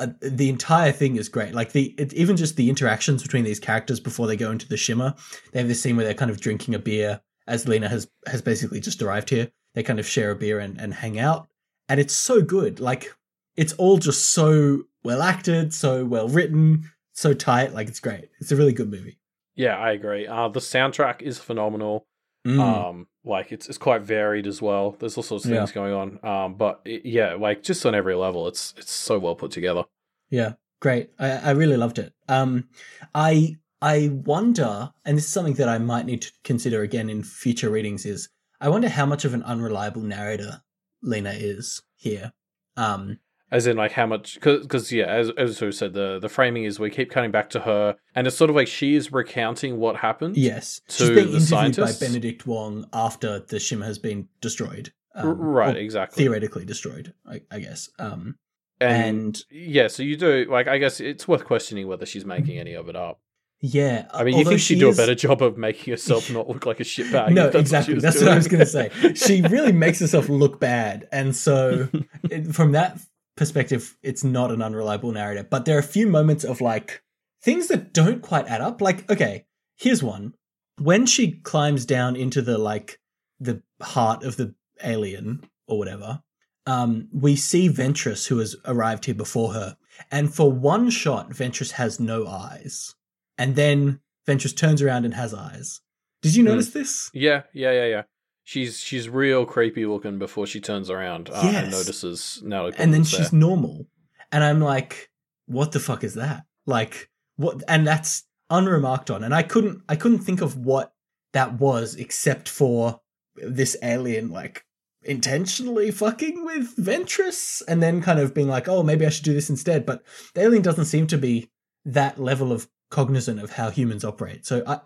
[0.00, 1.54] uh, the entire thing is great.
[1.54, 4.76] Like the it, even just the interactions between these characters before they go into the
[4.76, 5.14] shimmer.
[5.52, 8.42] They have this scene where they're kind of drinking a beer, as Lena has has
[8.42, 9.50] basically just arrived here.
[9.74, 11.48] They kind of share a beer and, and hang out,
[11.88, 12.80] and it's so good.
[12.80, 13.14] Like
[13.56, 17.74] it's all just so well acted, so well written, so tight.
[17.74, 18.30] Like it's great.
[18.40, 19.18] It's a really good movie.
[19.54, 20.26] Yeah, I agree.
[20.26, 22.06] Uh, the soundtrack is phenomenal.
[22.46, 22.58] Mm.
[22.58, 24.96] Um, like it's it's quite varied as well.
[24.98, 25.58] There's all sorts of Yeah.
[25.58, 26.18] things going on.
[26.24, 29.84] Um, but it, yeah, like just on every level, it's it's so well put together.
[30.30, 31.10] Yeah, great.
[31.18, 32.12] I, I really loved it.
[32.28, 32.68] Um,
[33.14, 37.22] I I wonder, and this is something that I might need to consider again in
[37.22, 38.06] future readings.
[38.06, 38.28] Is
[38.60, 40.62] I wonder how much of an unreliable narrator
[41.02, 42.32] Lena is here.
[42.76, 43.18] Um,
[43.52, 44.34] As in, like how much?
[44.40, 47.60] Because yeah, as as Sue said, the the framing is we keep cutting back to
[47.60, 50.36] her, and it's sort of like she is recounting what happened.
[50.36, 51.98] yes, To she's being the interviewed scientists?
[51.98, 54.92] by Benedict Wong after the shim has been destroyed.
[55.16, 56.22] Um, right, exactly.
[56.22, 57.88] Theoretically destroyed, I, I guess.
[57.98, 58.36] Um,
[58.80, 62.56] and, and yeah, so you do like I guess it's worth questioning whether she's making
[62.58, 63.18] any of it up.
[63.60, 66.30] yeah, I mean, you think she'd she do is- a better job of making herself
[66.32, 67.32] not look like a shitbag?
[67.32, 67.94] no, that's exactly.
[67.94, 68.26] What that's doing.
[68.28, 68.90] what I was going to say.
[69.14, 71.88] She really makes herself look bad, and so
[72.30, 73.00] it- from that
[73.40, 75.42] perspective, it's not an unreliable narrator.
[75.42, 77.02] But there are a few moments of like
[77.42, 78.80] things that don't quite add up.
[78.80, 80.34] Like, okay, here's one:
[80.78, 83.00] when she climbs down into the like
[83.40, 86.22] the heart of the alien or whatever,
[86.66, 89.76] um, we see Ventress, who has arrived here before her,
[90.10, 92.94] and for one shot, Ventress has no eyes,
[93.38, 95.80] and then Ventress turns around and has eyes.
[96.22, 96.50] Did you Hmm.
[96.50, 97.10] notice this?
[97.14, 98.02] Yeah, yeah, yeah, yeah.
[98.44, 103.04] She's she's real creepy looking before she turns around uh, and notices Natalie and then
[103.04, 103.38] she's there.
[103.38, 103.86] normal
[104.32, 105.10] and i'm like
[105.46, 109.94] what the fuck is that like what and that's unremarked on and i couldn't i
[109.94, 110.92] couldn't think of what
[111.32, 113.00] that was except for
[113.36, 114.64] this alien like
[115.02, 119.32] intentionally fucking with Ventress and then kind of being like, oh, maybe I should do
[119.32, 119.86] this instead.
[119.86, 120.02] But
[120.34, 121.50] the alien doesn't seem to be
[121.86, 124.44] that level of cognizant of how humans operate.
[124.44, 124.80] So I,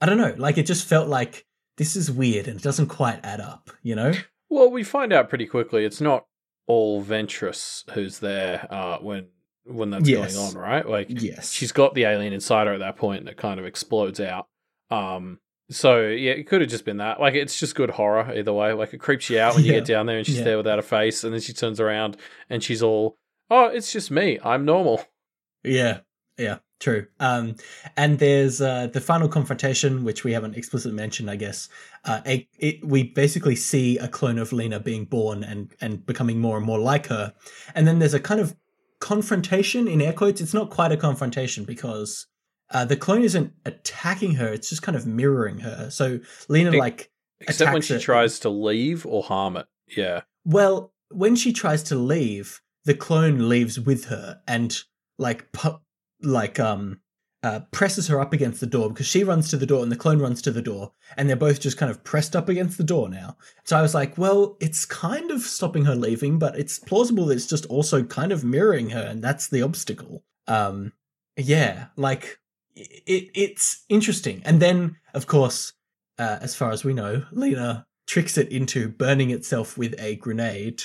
[0.00, 0.34] I don't know.
[0.36, 3.70] Like it just felt like this is weird and it doesn't quite add up.
[3.82, 4.12] You know?
[4.50, 6.26] Well, we find out pretty quickly it's not
[6.66, 9.28] all Ventress who's there uh, when
[9.64, 10.34] when that's Yes.
[10.34, 10.88] going on, right?
[10.88, 11.52] Like Yes.
[11.52, 14.48] she's got the alien inside her at that point that kind of explodes out.
[14.90, 15.38] Um,
[15.70, 17.20] so yeah, it could have just been that.
[17.20, 18.72] Like it's just good horror either way.
[18.74, 20.44] Like it creeps you out when you get down there and she's Yeah.
[20.44, 22.16] there without a face, and then she turns around
[22.50, 23.16] and she's all,
[23.48, 24.38] "Oh, it's just me.
[24.44, 25.02] I'm normal."
[25.64, 26.00] Yeah,
[26.36, 27.06] yeah, true.
[27.20, 27.56] Um,
[27.96, 31.68] and there's uh, the final confrontation, which we haven't explicitly mentioned, I guess.
[32.04, 36.38] Uh, a, it, we basically see a clone of Lena being born and and becoming
[36.40, 37.32] more and more like her,
[37.74, 38.54] and then there's a kind of
[39.00, 40.40] confrontation in air quotes.
[40.40, 42.26] It's not quite a confrontation because
[42.70, 45.90] uh, the clone isn't attacking her; it's just kind of mirroring her.
[45.90, 48.00] So Lena, It- like, Except when she it.
[48.02, 49.66] tries to leave or harm it.
[49.96, 50.20] Yeah.
[50.44, 54.76] Well, when she tries to leave, the clone leaves with her and
[55.18, 55.80] like pu-
[56.22, 57.00] like um
[57.42, 59.96] uh, presses her up against the door because she runs to the door and the
[59.96, 62.84] clone runs to the door and they're both just kind of pressed up against the
[62.84, 63.36] door now.
[63.64, 67.34] So I was like, well, it's kind of stopping her leaving, but it's plausible that
[67.34, 70.22] it's just also kind of mirroring her and that's the obstacle.
[70.46, 70.92] Um
[71.36, 72.38] yeah, like
[72.76, 74.42] it it's interesting.
[74.44, 75.72] And then of course,
[76.18, 80.82] uh, as far as we know, Lena tricks it into burning itself with a grenade,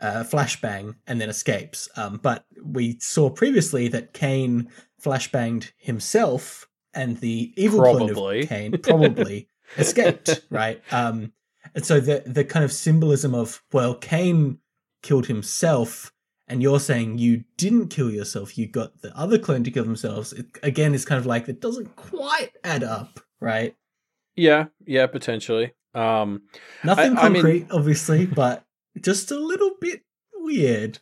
[0.00, 1.88] uh, flashbang, and then escapes.
[1.96, 4.68] Um, but we saw previously that Kane
[5.02, 8.14] flashbanged himself, and the evil Probably.
[8.14, 10.80] clone of Kane probably escaped, right?
[10.92, 11.32] Um,
[11.74, 14.58] and so the the kind of symbolism of well, Kane
[15.02, 16.12] killed himself.
[16.50, 20.32] And you're saying you didn't kill yourself, you got the other clone to kill themselves.
[20.32, 23.76] It, again, is kind of like that doesn't quite add up, right?
[24.34, 24.68] Yeah.
[24.86, 25.08] Yeah.
[25.08, 25.74] Potentially.
[25.94, 26.40] Um,
[26.82, 28.64] Nothing I- I mean- concrete, obviously, but
[29.02, 30.02] just a little bit
[30.34, 30.98] weird.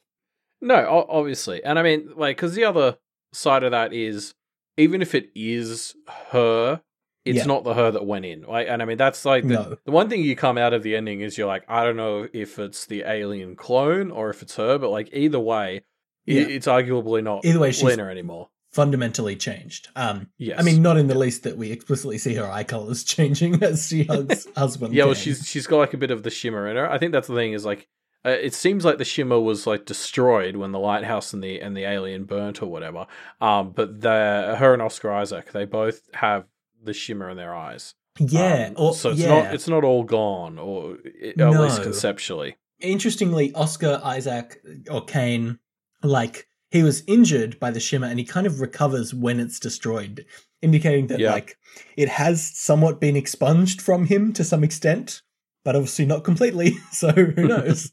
[0.61, 2.97] No, obviously, and I mean, like, because the other
[3.33, 4.35] side of that is,
[4.77, 5.95] even if it is
[6.33, 6.81] her,
[7.25, 7.45] it's Yeah.
[7.45, 8.43] not the her that went in.
[8.43, 9.77] Like, and I mean, that's like the, No.
[9.85, 12.29] the one thing you come out of the ending is you're like, I don't know
[12.33, 15.83] if it's the alien clone or if it's her, but like either way,
[16.25, 16.43] Yeah.
[16.43, 18.49] it's arguably not Either way, she's Lena anymore.
[18.77, 19.89] Fundamentally changed.
[19.97, 23.03] Um, Yes, I mean, not in the least that we explicitly see her eye colors
[23.17, 24.95] changing as she hugs husband.
[24.95, 26.89] yeah, well, she's she's got like a bit of the shimmer in her.
[26.91, 27.89] I think that's the thing is like.
[28.25, 31.77] Uh, it seems like the shimmer was like destroyed when the lighthouse and the and
[31.77, 33.07] the alien burnt or whatever.
[33.41, 36.45] Um, but the her and Oscar Isaac, they both have
[36.83, 37.95] the shimmer in their eyes.
[38.19, 39.29] yeah, Um, or, so it's yeah.
[39.29, 41.51] not it's not all gone, or at No.
[41.53, 42.57] least conceptually.
[42.81, 44.61] Interestingly, Oscar Isaac
[44.91, 45.61] or Kane,
[46.03, 50.25] like he was injured by the shimmer, and he kind of recovers when it's destroyed,
[50.63, 51.33] indicating that Yeah.
[51.33, 51.57] like
[51.97, 55.23] it has somewhat been expunged from him to some extent,
[55.65, 56.77] but obviously not completely.
[56.93, 57.93] So who knows?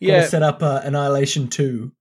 [0.00, 1.92] Yeah, Gotta set up uh, Annihilation two.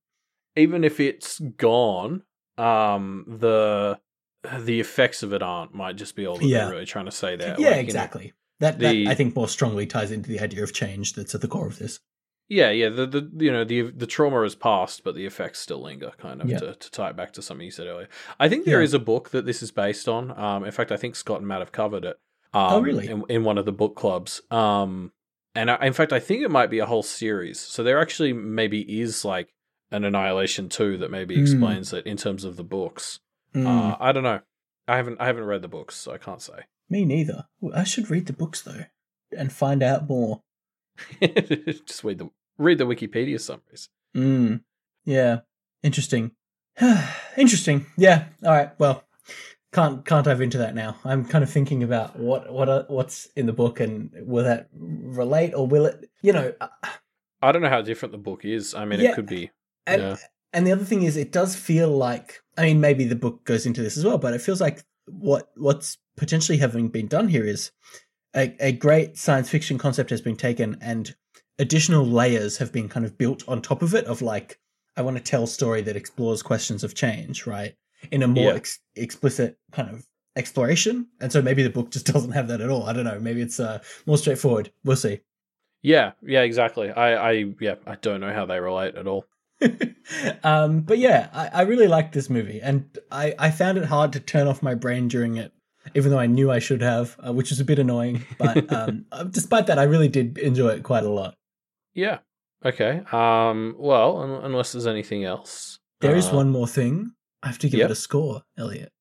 [0.56, 2.24] even if it's gone,
[2.58, 4.00] um, the
[4.64, 5.74] the effects of it aren't.
[5.74, 6.66] Might just be all that Yeah.
[6.66, 7.56] they're really trying to say there.
[7.58, 8.34] yeah, Like, you know, exactly.
[8.60, 11.42] that, the- that I think more strongly ties into the idea of change that's at
[11.42, 12.00] the core of this.
[12.48, 12.90] Yeah, yeah.
[12.90, 16.12] The, the you know the the trauma is past, but the effects still linger.
[16.18, 16.60] Kind of Yeah.
[16.60, 18.08] to, to tie it back to something you said earlier.
[18.40, 18.86] I think there Yeah.
[18.86, 20.32] is a book that this is based on.
[20.38, 22.18] Um, in fact, I think Scott and Matt have covered it.
[22.54, 23.08] Um, Oh, really?
[23.08, 24.42] In, in one of the book clubs.
[24.52, 25.12] Um,
[25.56, 27.60] and I, in fact, I think it might be a whole series.
[27.60, 29.50] So there actually maybe is like
[29.92, 31.42] an Annihilation two that maybe Hmm.
[31.42, 33.20] explains it in terms of the books.
[33.56, 34.42] Mm, Uh, I don't know.
[34.88, 36.66] I haven't I haven't read the books, so I can't say.
[36.90, 37.46] me neither.
[37.74, 38.86] I should read the books though
[39.36, 40.42] and find out more.
[41.22, 43.90] Just read the read the Wikipedia summaries.
[44.16, 44.62] Mm,
[45.06, 45.40] yeah,
[45.84, 46.32] interesting.
[47.38, 47.86] interesting.
[47.98, 48.26] Yeah.
[48.44, 48.72] All right.
[48.80, 49.04] Well,
[49.74, 50.98] can't can't dive into that now.
[51.04, 54.70] I'm kind of thinking about what what uh, what's in the book and will that
[54.74, 56.10] relate or will it?
[56.22, 56.68] You know, uh,
[57.42, 58.74] I don't know how different the book is.
[58.74, 59.12] I mean, Yeah.
[59.12, 59.52] it could be.
[59.86, 60.16] and Yeah.
[60.54, 62.42] and the other thing is, it does feel like.
[62.58, 65.52] I mean, maybe the book goes into this as well, but it feels like what
[65.58, 67.72] what's potentially having been done here is
[68.36, 71.16] a, a great science fiction concept has been taken and
[71.60, 74.60] additional layers have been kind of built on top of it of like
[74.98, 77.76] i want to tell a story that explores questions of change right?
[78.12, 78.56] In a more Yeah.
[78.56, 81.08] ex- explicit kind of exploration.
[81.22, 82.84] And so maybe the book just doesn't have that at all.
[82.84, 83.20] I don't know.
[83.20, 84.72] Maybe it's uh, more straightforward.
[84.84, 85.22] We'll see.
[85.82, 86.92] Yeah, yeah, exactly.
[86.92, 89.26] I, I, yeah, I don't know how they relate at all.
[90.44, 94.12] um, but yeah, I, I really liked this movie, and I, I found it hard
[94.14, 95.54] to turn off my brain during it,
[95.94, 98.24] even though I knew I should have, uh, which was a bit annoying.
[98.38, 101.36] But um, uh, despite that, I really did enjoy it quite a lot.
[101.94, 102.20] Yeah.
[102.64, 103.02] Okay.
[103.12, 103.76] Um.
[103.78, 107.12] Well, un- unless there's anything else, There is Uh, one more thing.
[107.44, 107.90] I have to give yep.
[107.90, 108.92] it a score, Elliot.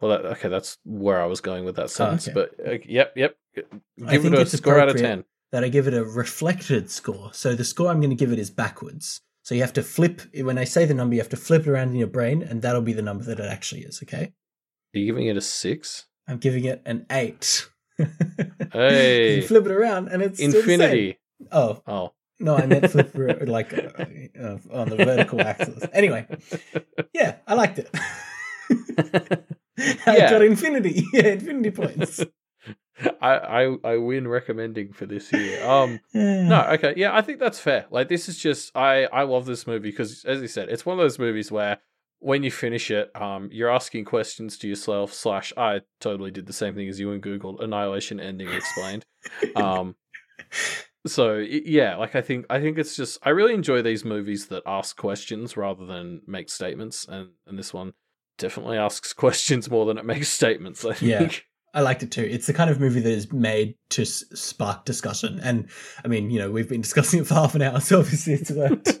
[0.00, 2.28] Well, that, okay, that's where I was going with that sentence.
[2.28, 2.50] Oh, okay.
[2.58, 3.36] But uh, yep, yep.
[3.54, 3.64] Give
[4.06, 5.24] I think it a score out of ten.
[5.52, 7.30] that I give it a reflected score.
[7.32, 9.22] So the score I'm going to give it is backwards.
[9.42, 11.68] So you have to flip when I say the number, you have to flip it
[11.68, 14.00] around in your brain, and that'll be the number that it actually is.
[14.02, 14.32] Okay.
[14.94, 16.06] Are you giving it a six?
[16.28, 17.68] I'm giving it an eight.
[18.72, 19.36] Hey.
[19.36, 20.70] you flip it around, and it's still the same.
[20.80, 21.18] Infinity.
[21.50, 22.12] Oh Oh.
[22.40, 24.04] no, I meant flip it like uh,
[24.40, 25.82] uh, on the vertical axis.
[25.94, 26.26] Anyway,
[27.14, 27.88] yeah, I liked it.
[30.06, 30.30] I Yeah.
[30.30, 31.04] got infinity.
[31.12, 32.24] Yeah, infinity points.
[33.20, 35.64] I, I I win recommending for this year.
[35.66, 37.86] Um no, okay, yeah, I think that's fair.
[37.90, 40.98] Like this is just I I love this movie because as you said, it's one
[40.98, 41.78] of those movies where
[42.26, 45.12] when you finish it, um, you're asking questions to yourself.
[45.12, 49.06] Slash, I totally did the same thing as you and Googled Annihilation ending explained.
[49.54, 49.94] um,
[51.06, 54.64] so yeah, like I think I think it's just I really enjoy these movies that
[54.66, 57.92] ask questions rather than make statements, and and this one
[58.38, 60.84] definitely asks questions more than it makes statements.
[60.84, 61.32] I think.
[61.32, 61.38] Yeah.
[61.74, 62.22] I liked it too.
[62.22, 65.68] It's the kind of movie that is made to s- spark discussion, and
[66.04, 68.50] I mean, you know, we've been discussing it for half an hour, so obviously it's
[68.50, 68.98] worked.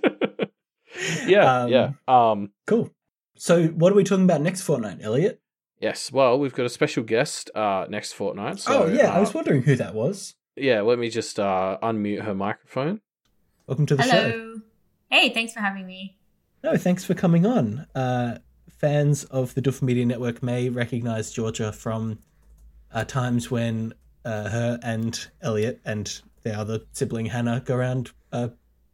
[1.26, 1.90] yeah, Um, yeah.
[2.06, 2.90] Um, cool.
[3.38, 5.40] So, what are we talking about next fortnight, Elliot?
[5.80, 6.10] yes.
[6.10, 8.60] Well, we've got a special guest uh, next fortnight.
[8.60, 10.34] So, oh yeah, I uh, was wondering who that was.
[10.56, 10.80] yeah.
[10.80, 13.00] Let me just uh, unmute her microphone.
[13.66, 14.10] Welcome to the show.
[14.10, 14.60] Hello.
[15.10, 16.16] Hey, thanks for having me.
[16.64, 17.86] No, thanks for coming on.
[17.94, 18.38] Uh,
[18.78, 22.18] fans of the Duff Media Network may recognize Georgia from
[22.92, 23.94] uh, times when
[24.24, 28.48] uh, her and Elliot and their other sibling Hannah go around uh,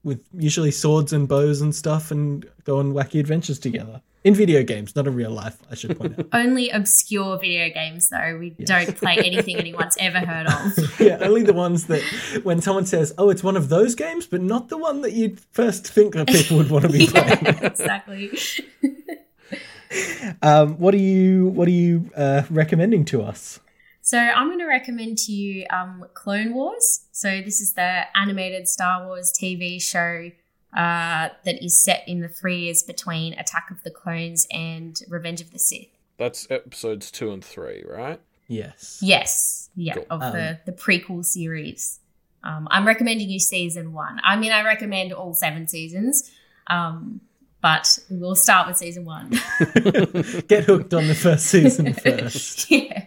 [0.05, 4.03] with usually swords and bows and stuff and go on wacky adventures together.
[4.25, 6.29] In video games, not in real life, I should point out.
[6.33, 8.37] Only obscure video games, though.
[8.39, 11.01] We don't play anything anyone's ever heard of.
[11.01, 12.03] yeah, only the ones that
[12.45, 15.41] when someone says, "Oh, it's one of those games," but not the one that you'd
[15.41, 17.47] first think that people would want to be playing.
[17.63, 18.31] exactly.
[20.41, 23.59] Um, what are you What are you uh, recommending to us?
[24.03, 27.07] So I'm going to recommend to you um, Clone Wars.
[27.13, 30.31] So this is the animated Star Wars TV show
[30.75, 35.41] uh, that is set in the three years between Attack of the Clones and Revenge
[35.41, 35.89] of the Sith.
[36.19, 38.21] That's episodes two and three, right?
[38.49, 38.99] Yes.
[39.03, 40.07] Yes, yeah, Cool.
[40.11, 42.01] of Um, the the prequel series.
[42.45, 44.19] Um, I'm recommending you season one.
[44.25, 46.31] I mean, I recommend all seven seasons,
[46.67, 47.21] um,
[47.61, 49.31] but we'll start with season one.
[50.49, 52.71] Get hooked on the first season first.
[52.71, 53.07] yeah.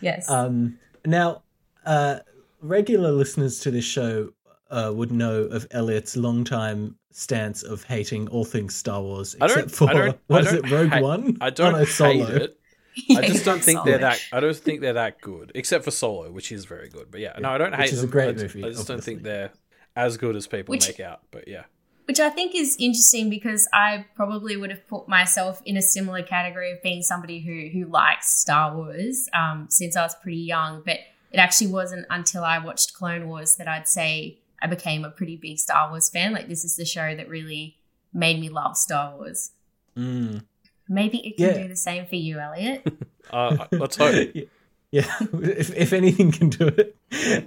[0.00, 0.28] Yes.
[0.28, 1.42] Um, now,
[1.84, 2.18] uh,
[2.60, 4.32] regular listeners to this show
[4.70, 9.88] uh, would know of Elliot's long-time stance of hating all things Star Wars, except for
[9.88, 11.36] I don't- what I is don't it, Rogue hate- One?
[11.40, 12.26] I don't Oh, no, hate Solo.
[12.26, 12.58] it.
[12.94, 13.84] Yeah, I just don't think Solo.
[13.90, 14.20] they're that.
[14.32, 17.10] I don't think they're that good, except for Solo, which is very good.
[17.10, 18.88] But yeah, no, I don't Which hate is a great I just, movie, I just
[18.88, 19.50] don't think they're
[19.94, 21.20] as good as people Which- make out.
[21.30, 21.64] But yeah,
[22.06, 26.22] Which I think is interesting because I probably would have put myself in a similar
[26.22, 30.82] category of being somebody who who likes Star Wars um, since I was pretty young.
[30.84, 30.98] But
[31.32, 35.36] it actually wasn't until I watched Clone Wars that I'd say I became a pretty
[35.36, 36.32] big Star Wars fan.
[36.32, 37.76] Like this is the show that really
[38.12, 39.50] made me love Star Wars.
[39.96, 40.44] Mm.
[40.88, 41.62] Maybe it can Yeah.
[41.62, 42.86] do the same for you, Elliot.
[43.30, 44.32] uh, let's hope.
[44.90, 46.96] yeah, if, if anything can do it.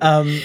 [0.01, 0.39] Um,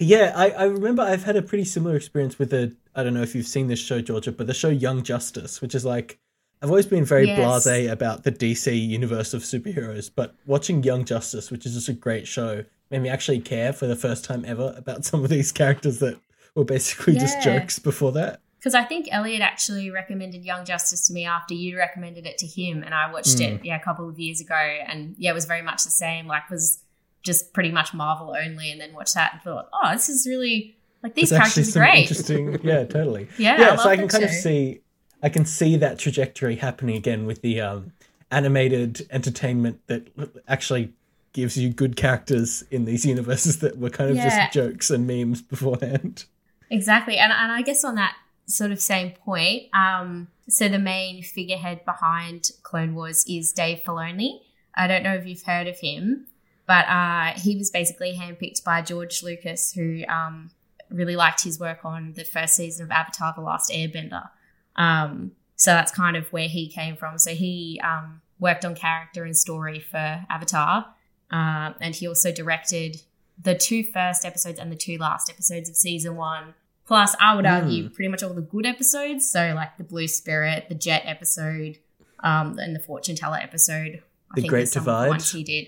[0.00, 2.74] yeah, I, I remember I've had a pretty similar experience with the.
[2.94, 5.74] I don't know if you've seen this show, Georgia, but the show Young Justice, which
[5.74, 6.18] is like.
[6.60, 7.38] I've always been very Yes.
[7.38, 11.92] blasé about the DC universe of superheroes, but watching Young Justice, which is just a
[11.92, 15.52] great show, made me actually care for the first time ever about some of these
[15.52, 16.18] characters that
[16.54, 18.40] were basically just jokes before that.
[18.58, 22.46] Because I think Elliot actually recommended Young Justice to me after you recommended it to
[22.46, 25.44] him, and I watched it yeah a couple of years ago, and yeah, it was
[25.44, 26.26] very much the same.
[26.26, 26.78] Like was
[27.22, 30.76] just pretty much Marvel only, and then watched that and thought, oh, this is really
[31.02, 32.02] like these There's characters are great.
[32.02, 32.58] interesting.
[32.64, 33.28] Yeah, totally.
[33.38, 33.72] Yeah, yeah.
[33.74, 34.80] I so I can kind of see,
[35.22, 37.92] I can see that trajectory happening again with the um,
[38.30, 40.08] animated entertainment that
[40.48, 40.92] actually
[41.32, 44.28] gives you good characters in these universes that were kind of Yeah.
[44.46, 46.24] just jokes and memes beforehand.
[46.70, 47.18] Exactly.
[47.18, 48.14] And, and I guess on that
[48.46, 54.40] sort of same point, um, so the main figurehead behind Clone Wars is Dave Filoni.
[54.74, 56.26] I don't know if you've heard of him,
[56.66, 60.50] but uh, he was basically handpicked by George Lucas, who um,
[60.90, 64.28] really liked his work on the first season of Avatar The Last Airbender.
[64.76, 67.18] Um, so that's kind of where he came from.
[67.18, 70.86] So he um, worked on character and story for Avatar,
[71.30, 73.02] um, and he also directed
[73.42, 76.54] the two first episodes and the two last episodes of season one.
[76.86, 79.30] Plus, I would argue pretty much all the good episodes.
[79.30, 81.76] So, like the Blue Spirit, the Jet episode,
[82.24, 84.02] um, and the Fortune Teller episode.
[84.36, 85.22] I The Great of the Divide?
[85.22, 85.66] he did.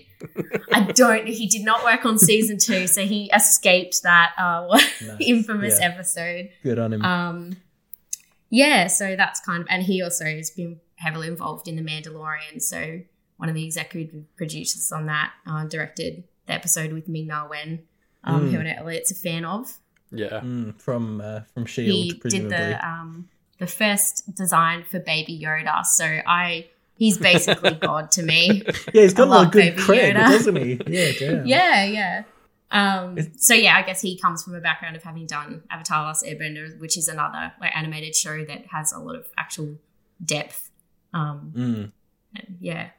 [0.73, 1.27] I don't.
[1.27, 4.67] He did not work on season two, so he escaped that uh,
[5.01, 5.17] Nice.
[5.19, 5.87] infamous Yeah.
[5.89, 6.49] episode.
[6.63, 7.05] Good on him.
[7.05, 7.57] Um,
[8.49, 12.61] yeah, so that's kind of, and he also has been heavily involved in The Mandalorian.
[12.61, 13.01] So
[13.41, 17.79] one of the executive producers on that uh, directed the episode with Ming Na Wen.
[18.23, 18.51] um, Mm.
[18.51, 19.77] who I know Elliot's a fan of.
[20.11, 20.41] Yeah.
[20.41, 22.57] Mm, from uh, from Shield, he presumably.
[22.57, 26.67] did the um, the first design for Baby Yoda, so I
[26.97, 28.61] he's basically God to me.
[28.93, 30.27] yeah, he's got a lot of good Baby cred, Yoda.
[30.29, 30.79] doesn't he?
[30.87, 31.45] Yeah, damn.
[31.47, 32.23] Yeah, yeah.
[32.73, 36.23] Um, so yeah, I guess he comes from a background of having done Avatar: Last
[36.25, 39.77] Airbender, which is another like animated show that has a lot of actual
[40.23, 40.69] depth.
[41.13, 41.91] Um, Mm.
[42.35, 42.89] and yeah,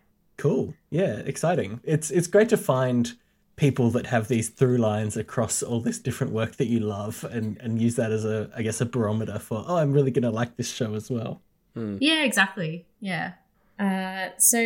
[0.43, 0.74] Cool.
[0.90, 1.78] Yeah, exciting.
[1.84, 3.12] It's it's great to find
[3.55, 7.59] people that have these through lines across all this different work that you love and
[7.61, 10.30] and use that as a I guess a barometer for oh I'm really going to
[10.30, 11.40] like this show as well.
[11.74, 11.99] Hmm.
[12.01, 12.86] yeah, exactly.
[12.99, 13.34] Yeah.
[13.78, 14.59] Uh, so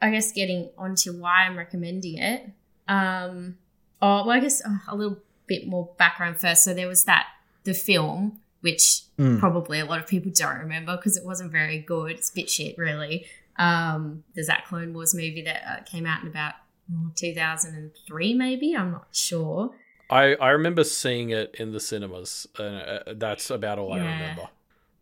[0.00, 2.48] I guess getting onto why I'm recommending it.
[2.88, 3.58] Um,
[4.00, 6.64] oh, well, I guess uh, a little bit more background first.
[6.64, 7.26] So there was that
[7.64, 9.38] the film, which Mm.
[9.38, 12.10] probably a lot of people don't remember because it wasn't very good.
[12.10, 13.26] It's a bit shit, really.
[13.56, 16.54] Um, there's that Clone Wars movie that uh, came out in about
[16.92, 18.74] oh, 2003, maybe.
[18.76, 19.74] I'm not sure.
[20.10, 22.46] I, I remember seeing it in the cinemas.
[22.58, 24.48] And uh, that's about all I remember.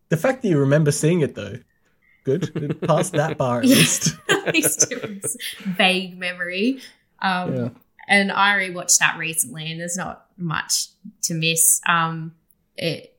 [0.09, 1.59] The fact that you remember seeing it though,
[2.25, 2.51] good.
[2.57, 4.17] It passed that bar at least.
[4.29, 4.93] At least
[5.61, 6.81] vague memory.
[7.21, 7.69] Um, Yeah.
[8.09, 10.89] And I rewatched that recently, and there's not much
[11.23, 11.81] to miss.
[11.89, 12.35] Um,
[12.77, 13.12] it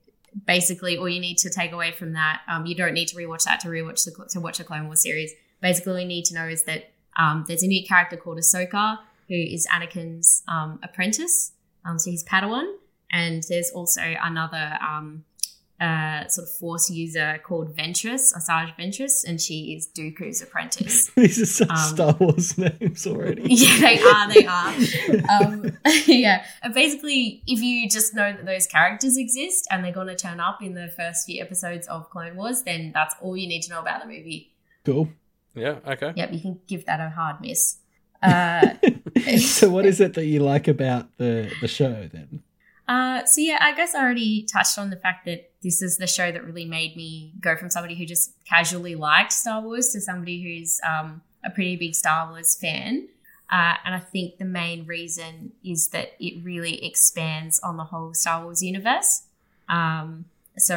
[0.45, 2.41] basically all you need to take away from that.
[2.47, 5.01] Um, you don't need to rewatch that to rewatch the to watch the Clone Wars
[5.01, 5.31] series.
[5.61, 8.97] Basically, all you need to know is that um, there's a new character called Ahsoka
[9.29, 11.53] who is Anakin's um, apprentice.
[11.85, 12.75] Um, so he's Padawan,
[13.11, 15.23] and there's also another um,
[15.81, 21.09] uh, sort of Force user called Ventress, Asajj Ventress, and she is Dooku's apprentice.
[21.15, 23.43] These are such Um, Star Wars names already.
[23.49, 24.33] Yeah, they are.
[24.33, 25.43] They are.
[25.43, 30.07] um, yeah, and basically, if you just know that those characters exist and they're going
[30.07, 33.47] to turn up in the first few episodes of Clone Wars, then that's all you
[33.47, 34.51] need to know about the movie.
[34.85, 35.09] Cool.
[35.55, 36.13] Yeah, okay.
[36.15, 37.77] Yep, you can give that a hard miss.
[38.21, 38.75] Uh,
[39.37, 42.41] so what is it that you like about the the show then?
[42.87, 46.07] Uh, so yeah, I guess I already touched on the fact that this is the
[46.07, 50.01] show that really made me go from somebody who just casually liked Star Wars to
[50.01, 53.07] somebody who's um, a pretty big Star Wars fan.
[53.51, 58.13] Uh, and I think the main reason is that it really expands on the whole
[58.13, 59.23] Star Wars universe.
[59.69, 60.25] Um,
[60.57, 60.75] so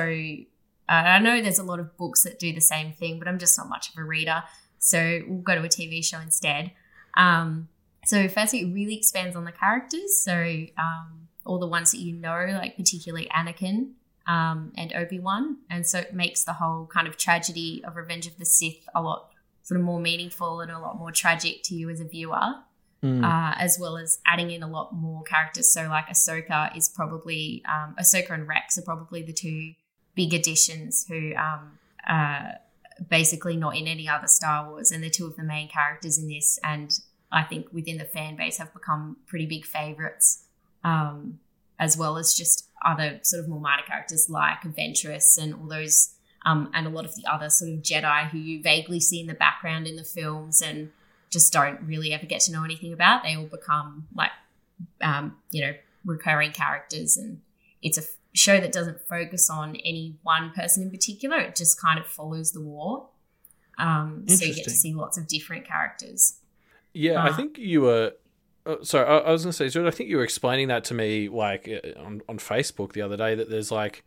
[0.89, 3.39] uh, I know there's a lot of books that do the same thing, but I'm
[3.39, 4.45] just not much of a reader.
[4.79, 6.71] So we'll go to a TV show instead.
[7.17, 7.69] Um,
[8.05, 10.17] so firstly, it really expands on the characters.
[10.23, 13.93] So um, all the ones that you know, like particularly Anakin
[14.27, 18.27] um, and Obi Wan, and so it makes the whole kind of tragedy of Revenge
[18.27, 19.31] of the Sith a lot
[19.63, 22.55] sort of more meaningful and a lot more tragic to you as a viewer
[23.03, 23.23] Mm.
[23.23, 25.71] uh, as well as adding in a lot more characters.
[25.71, 29.75] So, like Ahsoka is probably um, Ahsoka and Rex are probably the two
[30.15, 31.79] big additions who um,
[32.09, 32.53] uh,
[33.09, 36.27] basically not in any other Star Wars, and they're two of the main characters in
[36.27, 36.59] this.
[36.65, 36.91] And
[37.31, 40.45] I think within the fan base have become pretty big favorites,
[40.87, 41.39] um,
[41.79, 46.15] as well as just other sort of more minor characters like Ventress and all those.
[46.45, 49.27] Um, and a lot of the other sort of Jedi who you vaguely see in
[49.27, 50.93] the background in the films and
[51.29, 53.25] just don't really ever get to know anything about.
[53.25, 54.31] They all become like,
[55.01, 55.73] um, you know,
[56.05, 57.41] recurring characters, and
[57.83, 61.39] it's a f- show that doesn't focus on any one person in particular.
[61.39, 63.09] It just kind of follows the war.
[63.77, 66.39] Um, so you get to see lots of different characters.
[66.93, 67.37] Yeah, I Ah.
[67.37, 68.13] think you were.
[68.67, 70.85] Uh, sorry, I, I was going to say, George, I think you were explaining that
[70.85, 74.05] to me like uh, on, on Facebook the other day that there's like.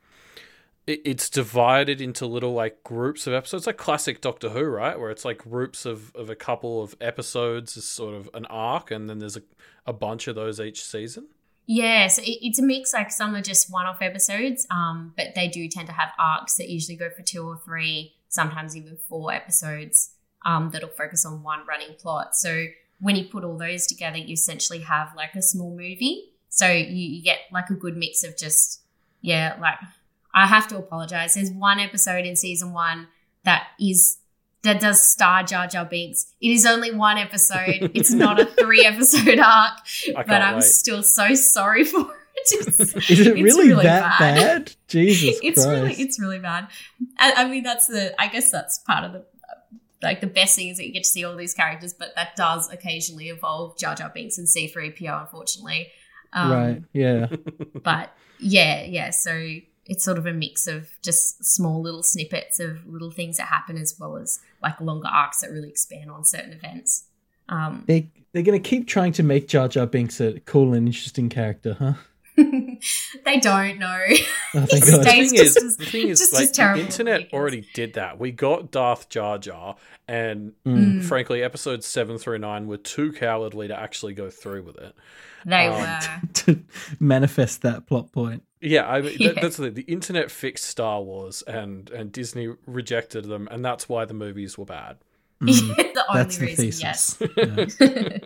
[0.88, 5.00] it- It's divided into little like groups of episodes, like classic Doctor Who, right?
[5.00, 8.92] Where it's like groups of, of a couple of episodes is sort of an arc,
[8.92, 9.44] and then there's a,
[9.86, 11.28] a bunch of those each season.
[11.68, 12.94] Yeah, so it, it's a mix.
[12.94, 16.68] Like some are just one-off episodes, um, but they do tend to have arcs that
[16.70, 20.16] usually go for two or three, sometimes even four episodes.
[20.46, 22.36] Um, that'll focus on one running plot.
[22.36, 22.66] So
[23.00, 26.34] when you put all those together, you essentially have like a small movie.
[26.50, 26.86] So you,
[27.18, 28.82] you get like a good mix of just
[29.22, 29.76] yeah, like
[30.34, 31.34] I have to apologize.
[31.36, 33.08] There's one episode in season one
[33.44, 34.18] that is
[34.64, 36.34] that does star Jar Jar Binks.
[36.42, 37.92] It is only one episode.
[37.94, 39.80] It's not a three episode arc
[40.16, 40.64] but I'm wait.
[40.64, 42.08] still so sorry for it.
[42.42, 42.80] It's,
[43.10, 44.36] Is it it's really, that bad.
[44.66, 44.76] bad?
[44.88, 45.70] Jesus it's Christ.
[45.82, 46.70] really it's really bad.
[47.18, 49.26] I, I mean, that's the I guess that's part of the
[50.02, 52.36] like the best thing is that you get to see all these characters, but that
[52.36, 55.90] does occasionally involve Jar Jar Binks and C3PO, unfortunately.
[56.34, 56.84] Um, right.
[56.94, 57.28] Yeah.
[57.84, 59.10] But yeah, yeah.
[59.10, 63.48] So it's sort of a mix of just small little snippets of little things that
[63.48, 67.06] happen, as well as like longer arcs that really expand on certain events.
[67.50, 71.30] Um, They they're gonna keep trying to make Jar Jar Binks a cool and interesting
[71.30, 71.94] character, huh?
[73.26, 74.04] they don't know.
[74.56, 75.00] Oh, He thank God.
[75.00, 77.22] the stays thing is, just as- the thing is, just like, as terrible the internet
[77.22, 78.20] as- already did that.
[78.20, 79.76] We got Darth Jar Jar,
[80.08, 81.04] and Mm.
[81.04, 84.96] Frankly, episodes seven through nine were too cowardly to actually go through with it.
[85.46, 86.00] They Um, were.
[86.34, 86.64] to
[87.00, 88.44] manifest that plot point.
[88.62, 89.32] Yeah, I mean, Yeah.
[89.34, 93.88] That, that's the, the internet fixed Star Wars, and and Disney rejected them, and that's
[93.88, 94.98] why the movies were bad.
[95.42, 95.76] Mm.
[95.94, 96.82] the only That's the reason, thesis.
[96.82, 97.18] yes.
[97.38, 98.18] Yeah.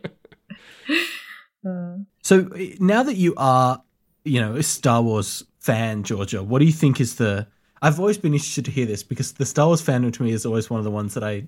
[1.65, 2.49] Uh, So
[2.79, 3.81] now that you are,
[4.23, 7.47] you know, a Star Wars fan, Georgia, what do you think is the?
[7.81, 10.45] I've always been interested to hear this because the Star Wars fandom to me is
[10.45, 11.47] always one of the ones that I,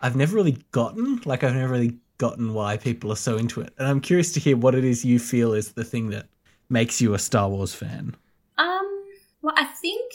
[0.00, 1.20] I've never really gotten.
[1.24, 4.40] Like I've never really gotten why people are so into it, and I'm curious to
[4.40, 6.26] hear what it is you feel is the thing that
[6.68, 8.16] makes you a Star Wars fan.
[8.58, 9.04] Um,
[9.42, 10.12] well, I think,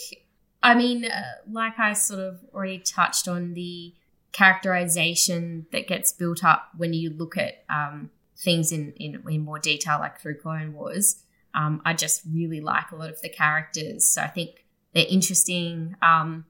[0.62, 3.94] I mean, uh, like I sort of already touched on the
[4.34, 9.60] characterization that gets built up when you look at um, things in, in, in more
[9.60, 11.23] detail, like through Clone Wars.
[11.54, 14.08] Um, I just really like a lot of the characters.
[14.08, 15.96] So I think they're interesting.
[16.02, 16.46] Um,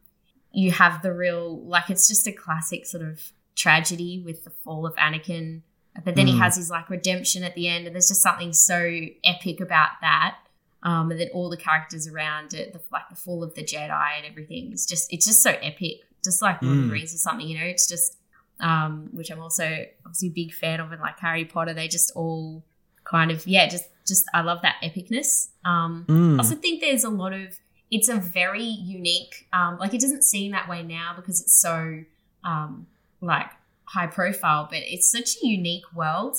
[0.52, 4.86] you have the real, like, it's just a classic sort of tragedy with the fall
[4.86, 5.62] of Anakin.
[6.04, 6.40] But then he Mm.
[6.40, 8.80] has his like redemption at the end, and there's just something so
[9.24, 10.38] epic about that
[10.82, 14.18] um, and then all the characters around it, the, like the fall of the Jedi
[14.18, 14.72] and everything.
[14.72, 16.88] It's just it's just so epic, just like Lord of Mm.
[16.88, 17.48] the Rings or something.
[17.48, 18.18] You know, it's just
[18.60, 22.12] um, which I'm also obviously a big fan of, and like Harry Potter, they just
[22.16, 22.64] all
[23.04, 25.50] kind of yeah, just just I love that epicness.
[25.66, 26.36] Um, Mm.
[26.36, 27.60] I also think there's a lot of
[27.92, 32.04] it's a very unique um, like it doesn't seem that way now because it's so
[32.44, 32.88] um,
[33.22, 33.48] like
[33.86, 36.38] high profile, but it's such a unique world.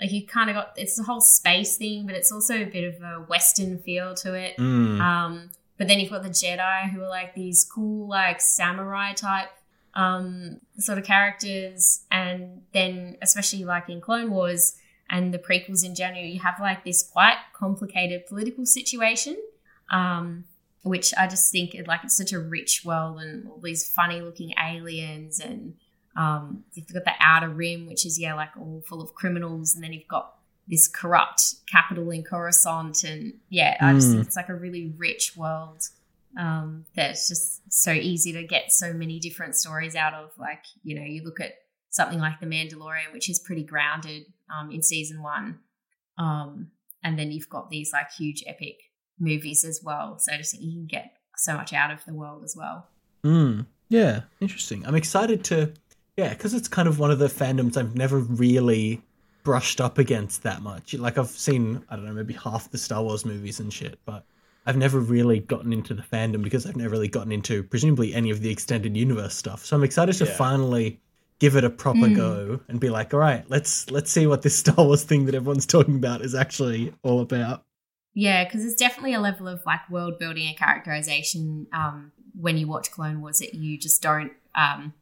[0.00, 2.84] Like you kind of got it's the whole space thing, but it's also a bit
[2.94, 4.56] of a Western feel to it.
[4.58, 5.00] Mm.
[5.00, 9.48] Um, but then you've got the Jedi who are like these cool, like samurai type
[9.94, 14.76] um, sort of characters, and then especially like in Clone Wars
[15.10, 19.36] and the prequels in general, you have like this quite complicated political situation,
[19.90, 20.44] um,
[20.82, 24.52] which I just think like it's such a rich world and all these funny looking
[24.62, 25.74] aliens and
[26.16, 29.84] um, you've got the outer rim, which is yeah like all full of criminals, and
[29.84, 30.32] then you've got
[30.66, 34.12] this corrupt capital in Coruscant, and yeah, I just Mm.
[34.12, 35.82] think it's like a really rich world
[36.38, 40.30] um, that's just so easy to get so many different stories out of.
[40.38, 41.52] Like you know, you look at
[41.90, 44.24] something like The Mandalorian, which is pretty grounded
[44.54, 45.60] um, in season one,
[46.18, 46.70] um,
[47.02, 48.76] and then you've got these like huge epic
[49.18, 50.18] movies as well.
[50.18, 52.88] So I just think you can get so much out of the world as well.
[53.24, 53.66] Mm.
[53.88, 54.84] Yeah, interesting.
[54.86, 55.72] I'm excited to,
[56.16, 59.00] yeah, because it's kind of one of the fandoms I've never really
[59.44, 60.94] brushed up against that much.
[60.94, 64.24] Like I've seen, I don't know, maybe half the Star Wars movies and shit, but
[64.66, 68.30] I've never really gotten into the fandom because I've never really gotten into presumably any
[68.30, 69.64] of the extended universe stuff.
[69.64, 71.00] So I'm excited to finally
[71.38, 72.16] give it a proper Mm.
[72.16, 75.34] go and be like, all right, let's let's see what this Star Wars thing that
[75.34, 77.62] everyone's talking about is actually all about.
[78.14, 82.66] Yeah, because there's definitely a level of like world building and characterization um, when you
[82.66, 84.94] watch Clone Wars that you just don't um,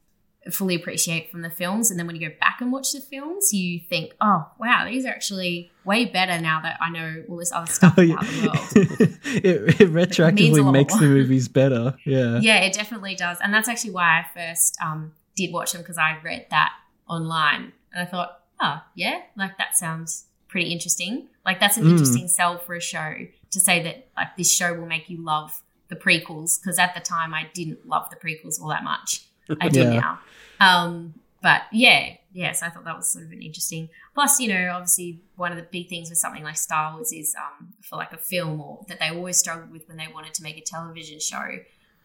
[0.50, 1.90] fully appreciate from the films.
[1.92, 5.04] And then when you go back and watch the films, you think, oh, wow, these
[5.06, 8.30] are actually way better now that I know all this other stuff Oh, about yeah.
[8.32, 9.18] the world.
[9.44, 11.94] it, it retroactively lot makes the movies better.
[12.04, 12.40] Yeah.
[12.40, 13.38] yeah, it definitely does.
[13.40, 16.72] And that's actually why I first um, did watch them because I read that
[17.08, 17.72] online.
[17.92, 21.28] And I thought, oh, yeah, like that sounds pretty interesting.
[21.44, 21.90] Like that's an Mm.
[21.90, 23.14] interesting sell for a show
[23.50, 27.00] to say that like this show will make you love the prequels because at the
[27.00, 29.24] time I didn't love the prequels all that much.
[29.60, 30.00] I do Yeah.
[30.00, 30.18] now.
[30.60, 33.90] Um, but yeah, yes, I thought that was sort of an interesting.
[34.14, 37.34] Plus, you know, obviously one of the big things with something like Star Wars is
[37.36, 40.42] um, for like a film or that they always struggled with when they wanted to
[40.42, 41.44] make a television show,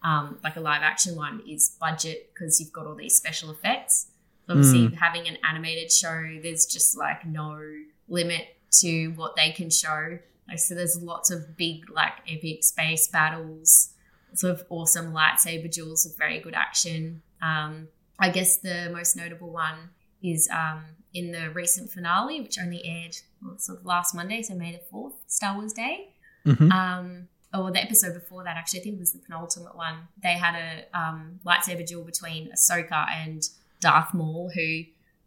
[0.02, 4.06] um, like a live action one, is budget because you've got all these special effects.
[4.46, 7.60] So obviously, having an animated show, there's just like no
[8.08, 10.18] limit to what they can show.
[10.48, 13.90] Like, so there's lots of big, like epic space battles,
[14.34, 17.22] sort of awesome lightsaber duels with very good action.
[17.40, 17.88] Um,
[18.18, 19.90] I guess the most notable one
[20.22, 20.84] is um,
[21.14, 24.82] in the recent finale, which only aired well, sort of last Monday, so May the
[24.90, 26.14] fourth, Star Wars Day.
[26.44, 26.72] Mhm.
[26.72, 30.08] Um, or the episode before that, actually, I think it was the penultimate one.
[30.22, 33.42] They had a um, lightsaber duel between Ahsoka and
[33.80, 34.82] Darth Maul, who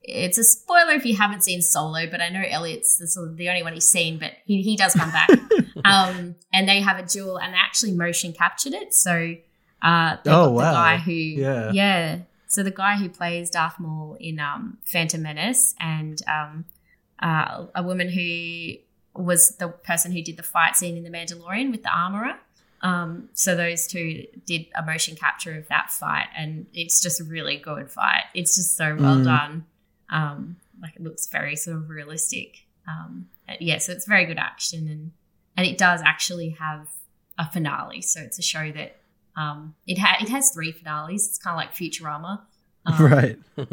[0.06, 3.38] it's a spoiler if you haven't seen Solo, but I know Elliot's the, sort of
[3.38, 5.30] the only one he's seen, but he, he does come back.
[5.86, 8.94] um, and they have a duel, and they actually motion captured it.
[8.94, 9.36] So,
[9.82, 10.72] uh, Oh, wow.
[10.72, 11.72] the guy who, Yeah.
[11.74, 12.18] yeah.
[12.48, 16.66] So the guy who plays Darth Maul in um, Phantom Menace, and um,
[17.20, 18.74] uh, a woman who
[19.16, 22.36] was the person who did the fight scene in The Mandalorian with the armorer.
[22.82, 27.24] Um, so those two did a motion capture of that fight, and it's just a
[27.24, 28.24] really good fight.
[28.34, 29.24] It's just so well Mm.
[29.26, 29.66] done.
[30.10, 32.66] Um, like it looks very sort of realistic.
[32.88, 35.12] Um, yeah, so it's very good action, and
[35.56, 36.88] and it does actually have
[37.38, 38.02] a finale.
[38.02, 38.98] So it's a show that
[39.38, 41.28] um, it ha- it has three finales.
[41.28, 42.42] It's kind of like Futurama.
[42.86, 43.40] Um, right.
[43.56, 43.66] yeah,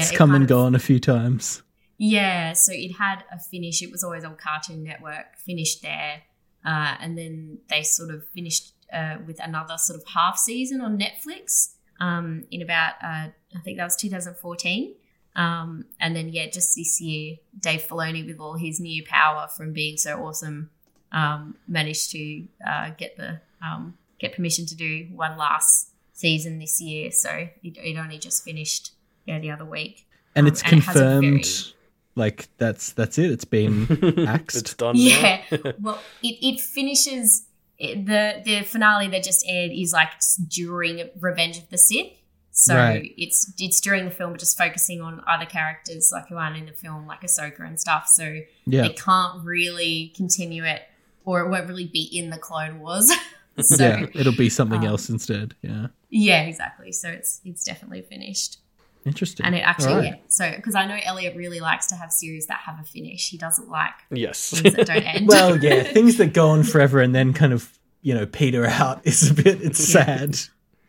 [0.00, 1.62] it's it come kind and of- gone a few times.
[1.98, 3.82] Yeah, so it had a finish.
[3.82, 6.22] It was always on Cartoon Network, finished there.
[6.64, 10.98] Uh, and then they sort of finished uh, with another sort of half season on
[10.98, 14.94] Netflix um, in about, uh, I think that was 2014.
[15.36, 19.72] Um, and then, yeah, just this year, Dave Filoni, with all his new power from
[19.72, 20.70] being so awesome,
[21.12, 26.80] um, managed to uh, get the um, get permission to do one last season this
[26.80, 27.10] year.
[27.10, 28.92] So it, it only just finished
[29.26, 30.06] yeah the other week.
[30.34, 31.74] And Um, it's and it has a confirmed very-
[32.18, 33.30] like that's that's it.
[33.30, 34.56] It's been axed.
[34.56, 34.94] it's done.
[34.96, 35.42] Yeah.
[35.80, 37.46] well, it, it finishes
[37.78, 40.10] it, the the finale that just aired is like
[40.48, 42.12] during Revenge of the Sith.
[42.50, 43.14] So Right.
[43.16, 46.66] it's it's during the film, but just focusing on other characters like who aren't in
[46.66, 48.08] the film, like Ahsoka and stuff.
[48.08, 48.82] So yeah.
[48.82, 50.82] they can't really continue it,
[51.24, 53.12] or it won't really be in the Clone Wars.
[53.60, 54.06] so yeah.
[54.12, 55.54] It'll be something um, else instead.
[55.62, 55.86] Yeah.
[56.10, 56.90] yeah, exactly.
[56.90, 58.58] So it's it's definitely finished,
[59.04, 59.46] Interesting.
[59.46, 60.16] and it actually All yeah.
[60.28, 63.28] So because I know Elliot really likes to have series that have a finish.
[63.28, 64.50] He doesn't like Yes.
[64.60, 65.28] things that don't end.
[65.28, 69.00] well, yeah, things that go on forever and then kind of you know peter out
[69.04, 69.62] is a bit.
[69.62, 70.04] It's Yeah.
[70.04, 70.38] sad.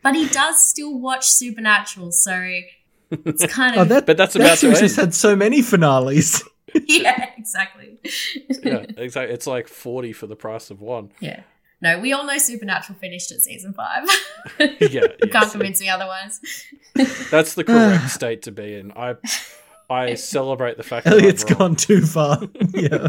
[0.03, 2.34] but he does still watch Supernatural, so
[3.12, 5.62] it's kind Oh, of that But that's that about to series has had so many
[5.62, 6.43] finales.
[6.74, 7.97] yeah, exactly.
[8.64, 9.34] yeah, exactly.
[9.34, 11.12] It's like forty for the price of one.
[11.20, 11.41] Yeah.
[11.82, 14.03] No, we all know Supernatural finished at season five.
[14.59, 15.32] Yeah, you yes.
[15.32, 16.39] can't convince me otherwise.
[17.32, 18.91] That's the correct state to be in.
[18.93, 19.15] I
[19.89, 21.57] I celebrate the fact that Elliot's I'm wrong.
[21.57, 22.39] gone too far.
[22.73, 23.07] yeah,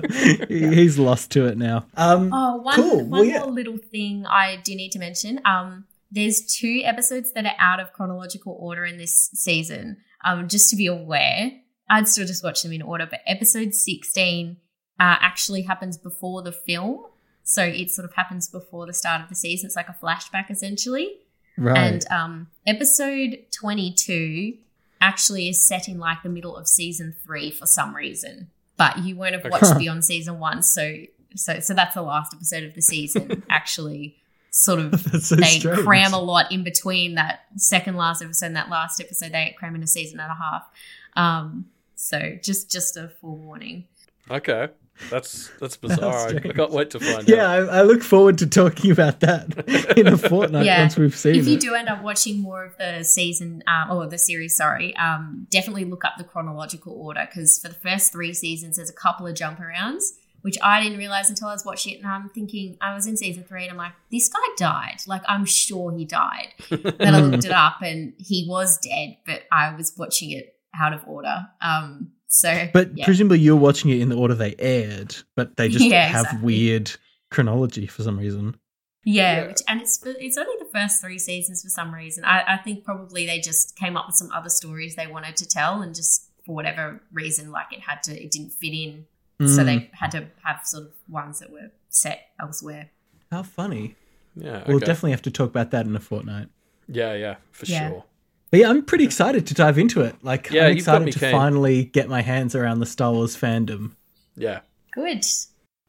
[0.49, 1.87] He- he's lost to it now.
[1.97, 2.97] Um, Oh, one, Cool.
[3.01, 3.41] one Well, yeah.
[3.41, 5.41] more little thing I do need to mention.
[5.45, 9.99] Um, there's two episodes that are out of chronological order in this season.
[10.25, 11.53] Um, just to be aware,
[11.91, 14.57] I'd still just watch them in order, but episode 16
[14.99, 17.05] uh, actually happens before the film.
[17.51, 19.67] So it sort of happens before the start of the season.
[19.67, 21.17] It's like a flashback essentially.
[21.59, 21.77] right.
[21.77, 24.57] And um, episode 22
[25.01, 28.51] actually is set in like the middle of season three for some reason.
[28.77, 30.95] But you won't have watched beyond season one, so
[31.35, 33.43] so so that's the last episode of the season.
[33.51, 34.17] actually,
[34.53, 35.81] sort of so they strange.
[35.81, 39.33] cram a lot in between that second last episode and that last episode.
[39.33, 40.71] They cram in a season and a half.
[41.17, 43.89] Um, so just just a forewarning.
[44.31, 44.69] Okay,
[45.09, 46.29] that's that's That's bizarre.
[46.31, 47.69] I, I can't wait to find Yeah, out.
[47.71, 50.81] I, I look forward to talking about that in a fortnight Yeah.
[50.81, 51.61] once we've seen if you it.
[51.61, 55.85] do end up watching more of the season um, or the series, sorry, um, definitely
[55.85, 59.35] look up the chronological order because for the first three seasons, there's a couple of
[59.35, 60.05] jump arounds,
[60.43, 61.99] which I didn't realize until I was watching it.
[61.99, 64.99] And I'm thinking, I was in season three and I'm like, this guy died.
[65.07, 66.49] Like, I'm sure he died.
[66.71, 70.93] then I looked it up and he was dead, but I was watching it out
[70.93, 71.47] of order.
[71.61, 73.05] Um, so, But yeah.
[73.05, 76.47] presumably you're watching it in the order they aired, but they just Yeah, have exactly.
[76.47, 76.93] weird
[77.31, 78.57] chronology for some reason.
[79.05, 79.47] Yeah, Yeah.
[79.49, 82.25] Which, and it's it's only the first three seasons for some reason.
[82.25, 85.47] I, I think probably they just came up with some other stories they wanted to
[85.49, 89.07] tell, and just for whatever reason, like it had to, it didn't fit in,
[89.41, 89.67] so Mm.
[89.67, 92.91] they had to have sort of ones that were set elsewhere.
[93.31, 93.97] How funny.
[94.37, 96.49] Yeah, We'll definitely have to talk about that in a fortnight.
[96.87, 97.89] Yeah, yeah, for Yeah.
[97.89, 98.05] sure.
[98.51, 100.17] But yeah, I'm pretty excited to dive into it.
[100.23, 101.31] Like, Yeah, I'm excited to keen.
[101.31, 103.93] finally get my hands around the Star Wars fandom.
[104.37, 104.61] Yeah,
[104.93, 105.25] Good.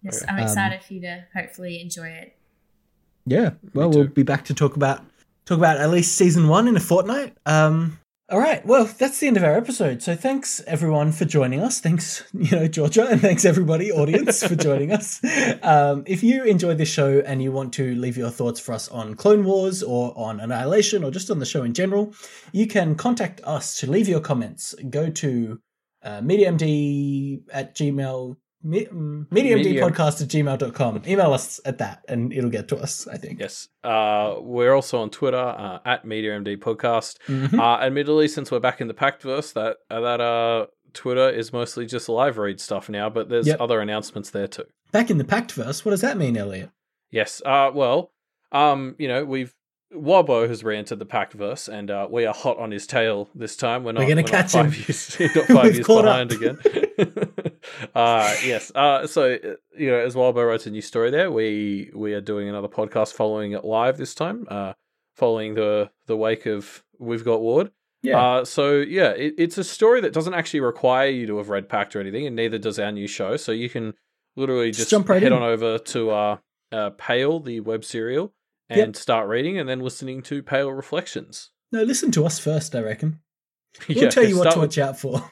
[0.04, 0.26] Yes, Okay.
[0.32, 2.36] I'm Um, excited for you to hopefully enjoy it.
[3.26, 3.52] Yeah.
[3.74, 5.04] Well, we'll be back to talk about
[5.46, 7.36] talk about at least season one in a fortnight.
[7.46, 7.98] Um.
[8.32, 8.66] All right.
[8.66, 10.02] Well, that's the end of our episode.
[10.02, 11.82] So thanks everyone for joining us.
[11.82, 15.20] Thanks, you know, Georgia, and thanks everybody, audience, for joining us.
[15.64, 18.88] Um, if you enjoy this show and you want to leave your thoughts for us
[18.88, 22.14] on Clone Wars or on Annihilation or just on the show in general,
[22.52, 24.74] you can contact us to leave your comments.
[24.90, 25.60] Go to
[26.04, 31.02] uh, mediamd at gmail me, um, mediamdpodcast at gmail.com.
[31.08, 33.40] Email us at that and it'll get to us, I think.
[33.40, 33.68] yes.
[33.84, 37.18] Uh, we're also on Twitter uh, at MediaMD Podcast.
[37.28, 37.58] Mhm.
[37.60, 41.86] Uh, admittedly, since we're back in the Pactverse, that uh, that uh, Twitter is mostly
[41.86, 43.62] just live read stuff now, but there's Yep.
[43.62, 44.66] other announcements there too.
[44.92, 46.70] Back in the Pactverse, what does that mean, Elliot?
[47.12, 47.42] Yes.
[47.46, 48.12] Uh, well,
[48.52, 49.54] um, you know, we've
[49.94, 53.84] Wildbow has re-entered the Pactverse, and uh, we are hot on his tail this time.
[53.84, 54.02] We're not.
[54.04, 54.84] We're gonna not catch five him.
[54.88, 56.38] Years, not 5 We've years behind up.
[56.38, 56.60] again.
[57.96, 58.72] Uh, yes.
[58.74, 62.22] Uh, so uh, you know, as Wildbow writes a new story there, we we are
[62.22, 64.46] doing another podcast following it live this time.
[64.50, 64.74] Uh,
[65.16, 67.72] following the the wake of We've Got Ward.
[68.14, 71.70] Uh, so yeah, it, it's a story that doesn't actually require you to have read
[71.70, 73.38] Pact or anything, and neither does our new show.
[73.38, 73.94] So you can
[74.36, 75.38] literally Just just, jump right head in.
[75.38, 76.38] on over to uh,
[76.72, 78.34] uh, Pale, the web serial,
[78.70, 78.96] and Yep.
[78.96, 81.52] start reading, and then listening to Pale Reflections.
[81.72, 83.20] no, listen to us first, I reckon.
[83.88, 85.32] We'll Yeah, tell you what to with- watch out for.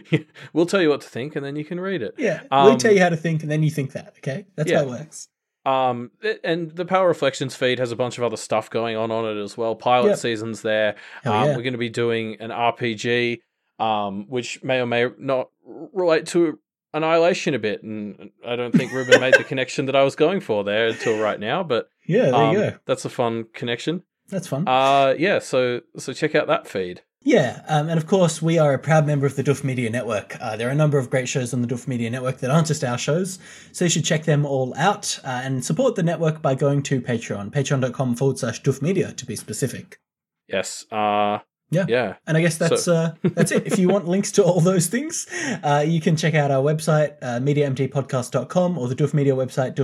[0.52, 2.14] we'll tell you what to think, and then you can read it.
[2.18, 2.42] Yeah.
[2.50, 4.46] Um, we'll tell you how to think and then you think that, okay?
[4.56, 4.78] That's yeah.
[4.78, 5.28] how it works.
[5.64, 6.10] Um,
[6.42, 9.40] and the Pale Reflections feed has a bunch of other stuff going on on it
[9.40, 9.76] as well.
[9.76, 10.18] Pilot Yep.
[10.18, 10.96] seasons there.
[11.22, 11.56] Hell um, yeah.
[11.56, 13.40] We're going to be doing an RPG,
[13.78, 16.58] um, which may or may not relate to
[16.94, 20.40] Annihilation a bit, and I don't think Ruben made the connection that I was going
[20.40, 21.62] for there until right now.
[21.62, 22.78] But Yeah, there um, you go.
[22.84, 24.02] that's a fun connection.
[24.28, 24.68] That's fun.
[24.68, 25.38] Uh, yeah.
[25.38, 27.02] So so check out that feed.
[27.24, 30.36] Yeah, um, and of course, we are a proud member of the Duff Media Network.
[30.40, 32.66] Uh, there are a number of great shows on the Duff Media Network that aren't
[32.66, 33.38] just our shows,
[33.70, 37.00] so you should check them all out uh, and support the network by going to
[37.00, 40.00] Patreon, patreon.com forward slash Duff Media to be specific.
[40.48, 40.84] Yes.
[40.90, 41.38] Uh,
[41.70, 41.86] Yeah.
[41.88, 42.16] Yeah.
[42.26, 43.66] And I guess that's uh, that's it.
[43.66, 45.26] If you want links to all those things,
[45.62, 49.74] uh, you can check out our website, uh, mediamdpodcast.com, or the Duff Media website,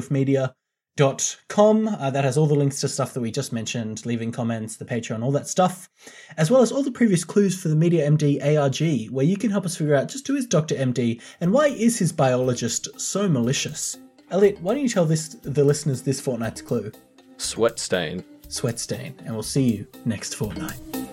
[0.99, 1.89] duffmedia.com.
[1.89, 4.85] Uh, that has all the links to stuff that we just mentioned, leaving comments, the
[4.85, 5.89] Patreon, all that stuff,
[6.37, 9.51] as well as all the previous clues for the Media MD ARG, where you can
[9.51, 10.75] help us figure out just who is Dr.
[10.75, 13.97] MD and why is his biologist so malicious.
[14.31, 16.93] Elliot, why don't you tell this the listeners this fortnight's clue?
[17.39, 18.25] Sweat stain.
[18.49, 21.08] Sweat stain, and we'll see you next fortnight.